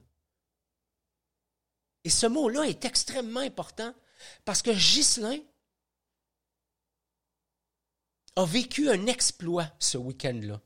Et 2.04 2.10
ce 2.10 2.26
mot-là 2.26 2.64
est 2.64 2.84
extrêmement 2.84 3.40
important 3.40 3.94
parce 4.44 4.62
que 4.62 4.70
Ghislain, 4.70 5.38
a 8.36 8.44
vécu 8.44 8.88
un 8.88 9.06
exploit 9.06 9.70
ce 9.78 9.98
week-end-là. 9.98 10.60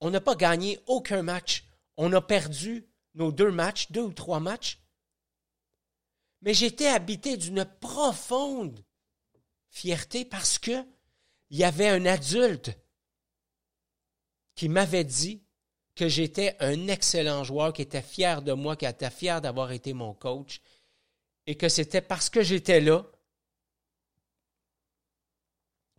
On 0.00 0.10
n'a 0.10 0.20
pas 0.20 0.34
gagné 0.34 0.78
aucun 0.86 1.22
match. 1.22 1.64
On 1.96 2.12
a 2.12 2.20
perdu 2.20 2.86
nos 3.14 3.32
deux 3.32 3.50
matchs, 3.50 3.90
deux 3.90 4.02
ou 4.02 4.12
trois 4.12 4.40
matchs. 4.40 4.80
Mais 6.42 6.54
j'étais 6.54 6.88
habité 6.88 7.36
d'une 7.36 7.64
profonde 7.64 8.84
fierté 9.70 10.24
parce 10.24 10.58
que 10.58 10.84
il 11.50 11.58
y 11.58 11.64
avait 11.64 11.88
un 11.88 12.06
adulte 12.06 12.76
qui 14.54 14.68
m'avait 14.68 15.04
dit 15.04 15.42
que 15.94 16.08
j'étais 16.08 16.56
un 16.60 16.88
excellent 16.88 17.44
joueur, 17.44 17.72
qui 17.72 17.82
était 17.82 18.02
fier 18.02 18.42
de 18.42 18.52
moi, 18.52 18.76
qui 18.76 18.84
était 18.84 19.10
fier 19.10 19.40
d'avoir 19.40 19.72
été 19.72 19.92
mon 19.92 20.12
coach, 20.12 20.60
et 21.46 21.56
que 21.56 21.68
c'était 21.68 22.02
parce 22.02 22.28
que 22.28 22.42
j'étais 22.42 22.80
là 22.80 23.06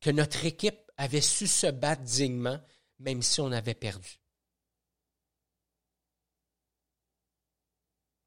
que 0.07 0.11
notre 0.13 0.45
équipe 0.45 0.89
avait 0.95 1.19
su 1.19 1.47
se 1.47 1.67
battre 1.67 2.01
dignement, 2.01 2.57
même 2.99 3.21
si 3.21 3.41
on 3.41 3.51
avait 3.51 3.73
perdu. 3.73 4.21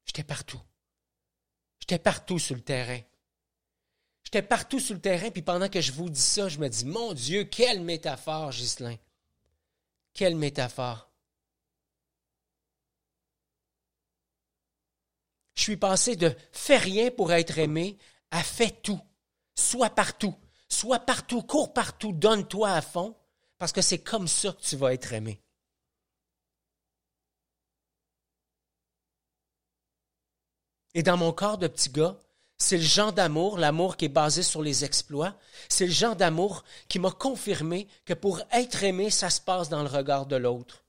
J'étais 0.05 0.23
partout. 0.23 0.61
J'étais 1.79 1.97
partout 1.97 2.37
sur 2.37 2.53
le 2.53 2.61
terrain. 2.61 2.99
J'étais 4.23 4.43
partout 4.43 4.79
sur 4.79 4.93
le 4.93 5.01
terrain, 5.01 5.31
puis 5.31 5.41
pendant 5.41 5.69
que 5.69 5.81
je 5.81 5.91
vous 5.91 6.11
dis 6.11 6.21
ça, 6.21 6.49
je 6.49 6.59
me 6.59 6.69
dis, 6.69 6.85
mon 6.85 7.13
Dieu, 7.13 7.45
quelle 7.45 7.81
métaphore, 7.81 8.51
Ghislain. 8.51 8.97
Quelle 10.13 10.35
métaphore. 10.35 11.09
Je 15.55 15.63
suis 15.63 15.77
passé 15.77 16.15
de 16.15 16.31
fais 16.51 16.77
rien 16.77 17.09
pour 17.09 17.33
être 17.33 17.57
aimé 17.57 17.97
à 18.29 18.43
fais 18.43 18.69
tout. 18.69 19.01
Sois 19.55 19.89
partout. 19.89 20.35
Sois 20.81 20.97
partout, 20.97 21.43
cours 21.43 21.73
partout, 21.73 22.11
donne-toi 22.11 22.71
à 22.71 22.81
fond, 22.81 23.15
parce 23.59 23.71
que 23.71 23.83
c'est 23.83 23.99
comme 23.99 24.27
ça 24.27 24.51
que 24.51 24.61
tu 24.61 24.75
vas 24.77 24.95
être 24.95 25.13
aimé. 25.13 25.39
Et 30.95 31.03
dans 31.03 31.17
mon 31.17 31.33
corps 31.33 31.59
de 31.59 31.67
petit 31.67 31.91
gars, 31.91 32.17
c'est 32.57 32.77
le 32.77 32.83
genre 32.83 33.13
d'amour, 33.13 33.59
l'amour 33.59 33.95
qui 33.95 34.05
est 34.05 34.09
basé 34.09 34.41
sur 34.41 34.63
les 34.63 34.83
exploits, 34.83 35.35
c'est 35.69 35.85
le 35.85 35.91
genre 35.91 36.15
d'amour 36.15 36.63
qui 36.87 36.97
m'a 36.97 37.11
confirmé 37.11 37.87
que 38.03 38.15
pour 38.15 38.41
être 38.51 38.83
aimé, 38.83 39.11
ça 39.11 39.29
se 39.29 39.39
passe 39.39 39.69
dans 39.69 39.83
le 39.83 39.87
regard 39.87 40.25
de 40.25 40.35
l'autre. 40.35 40.83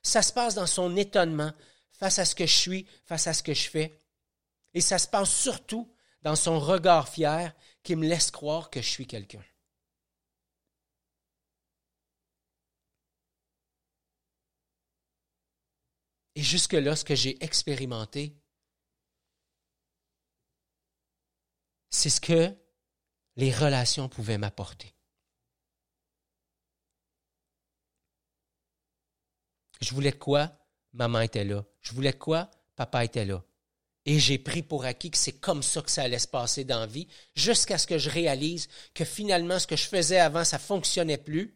Ça 0.00 0.22
se 0.22 0.32
passe 0.32 0.54
dans 0.54 0.68
son 0.68 0.96
étonnement 0.96 1.50
face 1.90 2.20
à 2.20 2.24
ce 2.24 2.36
que 2.36 2.46
je 2.46 2.54
suis, 2.54 2.86
face 3.04 3.26
à 3.26 3.34
ce 3.34 3.42
que 3.42 3.52
je 3.52 3.68
fais. 3.68 3.98
Et 4.74 4.80
ça 4.80 4.96
se 4.96 5.08
passe 5.08 5.30
surtout 5.30 5.92
dans 6.22 6.36
son 6.36 6.60
regard 6.60 7.08
fier 7.08 7.52
qui 7.82 7.96
me 7.96 8.06
laisse 8.06 8.30
croire 8.30 8.70
que 8.70 8.82
je 8.82 8.88
suis 8.88 9.06
quelqu'un. 9.06 9.42
Et 16.34 16.42
jusque-là, 16.42 16.94
ce 16.94 17.04
que 17.04 17.16
j'ai 17.16 17.42
expérimenté, 17.42 18.36
c'est 21.90 22.10
ce 22.10 22.20
que 22.20 22.54
les 23.36 23.52
relations 23.52 24.08
pouvaient 24.08 24.38
m'apporter. 24.38 24.94
Je 29.80 29.94
voulais 29.94 30.12
quoi? 30.12 30.52
Maman 30.92 31.20
était 31.20 31.44
là. 31.44 31.64
Je 31.80 31.92
voulais 31.92 32.16
quoi? 32.16 32.50
Papa 32.76 33.04
était 33.04 33.24
là. 33.24 33.42
Et 34.10 34.18
j'ai 34.18 34.38
pris 34.38 34.62
pour 34.62 34.86
acquis 34.86 35.10
que 35.10 35.18
c'est 35.18 35.38
comme 35.38 35.62
ça 35.62 35.82
que 35.82 35.90
ça 35.90 36.00
allait 36.00 36.18
se 36.18 36.26
passer 36.26 36.64
dans 36.64 36.80
la 36.80 36.86
vie, 36.86 37.06
jusqu'à 37.34 37.76
ce 37.76 37.86
que 37.86 37.98
je 37.98 38.08
réalise 38.08 38.66
que 38.94 39.04
finalement, 39.04 39.58
ce 39.58 39.66
que 39.66 39.76
je 39.76 39.86
faisais 39.86 40.18
avant, 40.18 40.44
ça 40.44 40.56
ne 40.56 40.62
fonctionnait 40.62 41.18
plus. 41.18 41.54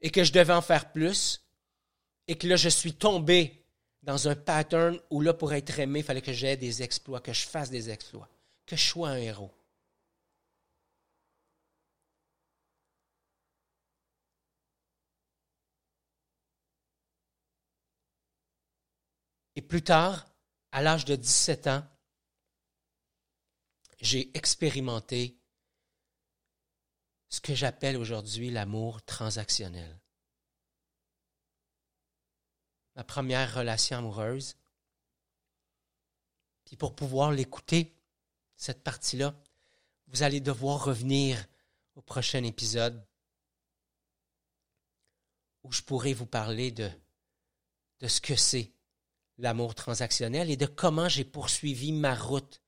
Et 0.00 0.10
que 0.10 0.24
je 0.24 0.32
devais 0.32 0.52
en 0.52 0.60
faire 0.60 0.90
plus. 0.90 1.40
Et 2.26 2.36
que 2.36 2.48
là, 2.48 2.56
je 2.56 2.68
suis 2.68 2.94
tombé 2.94 3.64
dans 4.02 4.26
un 4.26 4.34
pattern 4.34 4.98
où 5.10 5.20
là, 5.20 5.32
pour 5.32 5.52
être 5.52 5.78
aimé, 5.78 6.00
il 6.00 6.04
fallait 6.04 6.20
que 6.20 6.32
j'aie 6.32 6.56
des 6.56 6.82
exploits, 6.82 7.20
que 7.20 7.32
je 7.32 7.46
fasse 7.46 7.70
des 7.70 7.88
exploits, 7.90 8.28
que 8.66 8.74
je 8.74 8.82
sois 8.82 9.10
un 9.10 9.18
héros. 9.18 9.55
Et 19.56 19.62
plus 19.62 19.82
tard, 19.82 20.26
à 20.70 20.82
l'âge 20.82 21.04
de 21.04 21.16
17 21.16 21.66
ans, 21.66 21.86
j'ai 24.00 24.36
expérimenté 24.36 25.38
ce 27.28 27.40
que 27.40 27.54
j'appelle 27.54 27.96
aujourd'hui 27.96 28.50
l'amour 28.50 29.02
transactionnel 29.02 29.98
ma 32.96 33.04
première 33.04 33.54
relation 33.54 33.98
amoureuse. 33.98 34.56
Puis 36.64 36.76
pour 36.76 36.96
pouvoir 36.96 37.30
l'écouter, 37.30 37.94
cette 38.56 38.82
partie-là, 38.82 39.34
vous 40.08 40.22
allez 40.22 40.40
devoir 40.40 40.84
revenir 40.84 41.46
au 41.94 42.00
prochain 42.00 42.42
épisode 42.42 43.06
où 45.62 45.72
je 45.72 45.82
pourrai 45.82 46.14
vous 46.14 46.26
parler 46.26 46.70
de, 46.70 46.90
de 48.00 48.08
ce 48.08 48.20
que 48.20 48.34
c'est 48.34 48.72
l'amour 49.38 49.74
transactionnel 49.74 50.50
et 50.50 50.56
de 50.56 50.66
comment 50.66 51.08
j'ai 51.08 51.24
poursuivi 51.24 51.92
ma 51.92 52.14
route 52.14 52.62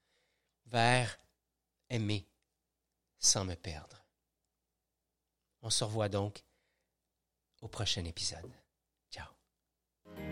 vers 0.66 1.18
aimer 1.90 2.26
sans 3.18 3.44
me 3.44 3.54
perdre. 3.54 4.04
On 5.62 5.70
se 5.70 5.84
revoit 5.84 6.08
donc 6.08 6.44
au 7.60 7.68
prochain 7.68 8.04
épisode. 8.04 8.50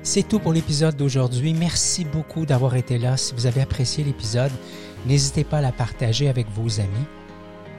C'est 0.03 0.29
tout 0.29 0.38
pour 0.38 0.53
l'épisode 0.53 0.96
d'aujourd'hui. 0.96 1.53
Merci 1.53 2.05
beaucoup 2.05 2.46
d'avoir 2.46 2.77
été 2.77 2.99
là. 2.99 3.16
Si 3.16 3.35
vous 3.35 3.46
avez 3.46 3.61
apprécié 3.61 4.05
l'épisode, 4.05 4.53
n'hésitez 5.05 5.44
pas 5.44 5.59
à 5.59 5.62
la 5.62 5.72
partager 5.72 6.29
avec 6.29 6.49
vos 6.51 6.81
amis. 6.81 7.07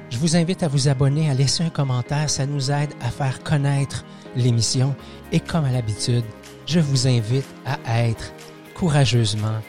Je 0.09 0.17
vous 0.17 0.35
invite 0.35 0.63
à 0.63 0.67
vous 0.67 0.87
abonner, 0.87 1.29
à 1.29 1.33
laisser 1.33 1.63
un 1.63 1.69
commentaire. 1.69 2.29
Ça 2.29 2.45
nous 2.45 2.71
aide 2.71 2.93
à 3.01 3.11
faire 3.11 3.43
connaître 3.43 4.05
l'émission. 4.35 4.95
Et 5.31 5.39
comme 5.39 5.65
à 5.65 5.71
l'habitude, 5.71 6.25
je 6.65 6.79
vous 6.79 7.07
invite 7.07 7.47
à 7.65 8.03
être 8.03 8.33
courageusement 8.77 9.61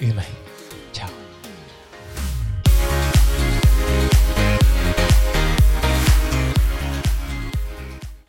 humain. 0.00 0.43